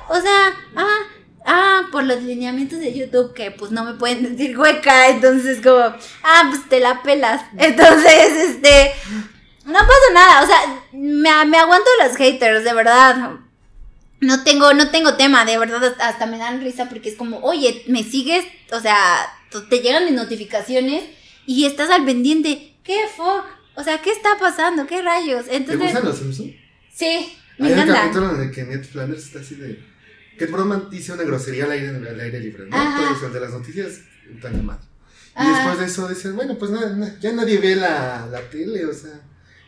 [0.10, 0.98] O sea, ah,
[1.46, 5.80] ah, por los lineamientos de YouTube que pues no me pueden decir hueca, entonces como,
[6.24, 7.42] ah, pues te la pelas.
[7.58, 8.94] Entonces, este,
[9.66, 13.32] no pasa nada, o sea, me, me aguanto los haters, de verdad.
[14.22, 17.84] No tengo, no tengo tema, de verdad, hasta, me dan risa porque es como, oye,
[17.88, 19.26] me sigues, o sea,
[19.70, 21.04] te llegan mis notificaciones
[21.46, 22.74] y estás al pendiente.
[22.84, 23.44] ¿Qué fuck?
[23.76, 24.86] O sea, ¿qué está pasando?
[24.88, 25.46] ¿Qué rayos?
[25.46, 26.52] ¿Te Entonces, gustan los Simpsons?
[26.94, 28.02] sí, me Hay un encanta.
[28.02, 29.84] capítulo en el que Ned Flanders está así de.
[30.38, 32.82] Que Broman dice una grosería al aire, al aire libre, ¿no?
[32.82, 34.00] Entonces, el de las noticias,
[34.42, 34.82] tan madre.
[35.36, 35.52] Y Ajá.
[35.58, 38.94] después de eso dicen, bueno, pues na- na- ya nadie ve la, la tele, o
[38.94, 39.12] sea.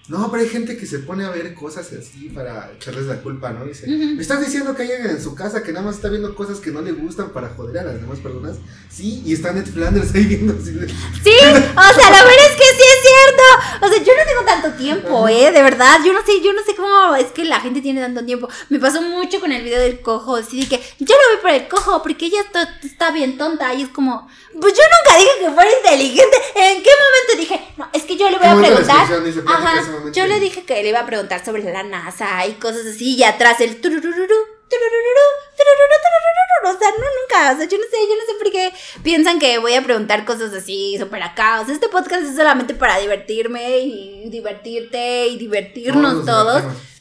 [0.08, 3.52] No, pero hay gente que se pone a ver cosas así para echarles la culpa,
[3.52, 3.66] ¿no?
[3.66, 3.88] Dice.
[3.88, 6.60] ¿me estás diciendo que hay alguien en su casa que nada más está viendo cosas
[6.60, 8.58] que no le gustan para joder a las demás personas?
[8.90, 10.88] Sí, y está Ned Flanders ahí viendo así de...
[10.88, 10.94] Sí,
[11.26, 13.44] o sea, la verdad es que sí es cierto.
[13.82, 15.52] O sea, yo no tengo tanto tiempo, ¿eh?
[15.52, 18.26] De verdad, yo no sé, yo no sé cómo es que la gente tiene tanto
[18.26, 18.48] tiempo.
[18.70, 21.52] Me pasó mucho con el video del cojo, así de que yo lo vi por
[21.52, 24.28] el cojo porque ella está, está bien tonta y es como,
[24.60, 26.38] pues yo nunca dije que fuera inteligente.
[26.56, 27.74] ¿En qué momento dije?
[27.78, 29.08] No, es que yo le voy ¿Qué a preguntar.
[29.48, 29.84] Ajá,
[30.14, 33.24] yo le dije que le iba a preguntar sobre la NASA y cosas así y
[33.24, 35.26] atrás el tururururu, tururururu,
[35.58, 36.45] turururu, turururu.
[36.68, 37.54] O sea, no, nunca.
[37.54, 40.26] O sea, yo no sé, yo no sé por qué piensan que voy a preguntar
[40.26, 41.62] cosas así, súper acá.
[41.62, 46.62] O sea, este podcast es solamente para divertirme y divertirte y divertirnos nos todos.
[46.64, 46.96] divertimos.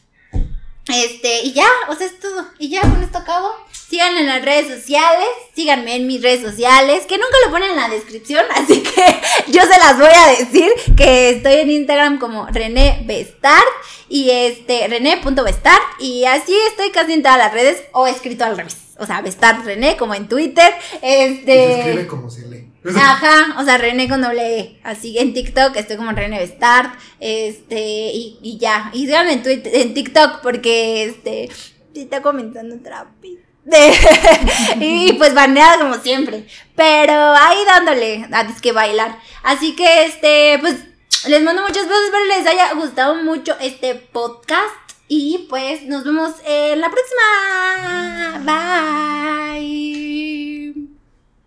[0.89, 2.47] Este, y ya, o sea, es todo.
[2.59, 3.55] Y ya con esto acabo.
[3.95, 7.77] Síganme en las redes sociales, síganme en mis redes sociales, que nunca lo ponen en
[7.77, 9.05] la descripción, así que
[9.53, 13.63] yo se las voy a decir, que estoy en Instagram como René Bestart
[14.09, 18.95] y este, René.bestart y así estoy casi en todas las redes o escrito al revés.
[18.99, 21.53] O sea, Bestart René como en Twitter, este...
[21.53, 22.73] Se escribe como se lee.
[22.97, 24.81] Ajá, o sea, René con doble E.
[24.83, 26.99] Así en TikTok estoy como René Bestart.
[27.21, 28.91] Este, y, y ya.
[28.93, 31.49] Y síganme en, Twitter, en TikTok porque este.
[31.95, 33.39] Sí está comentando trapi.
[34.81, 36.47] y pues baneada como siempre.
[36.75, 38.27] Pero ahí dándole.
[38.33, 39.19] Antes que bailar.
[39.43, 40.77] Así que este, pues.
[41.27, 44.75] Les mando muchos besos, espero les haya gustado mucho este podcast.
[45.09, 47.23] Y pues nos vemos en la próxima.
[49.55, 50.54] Bye.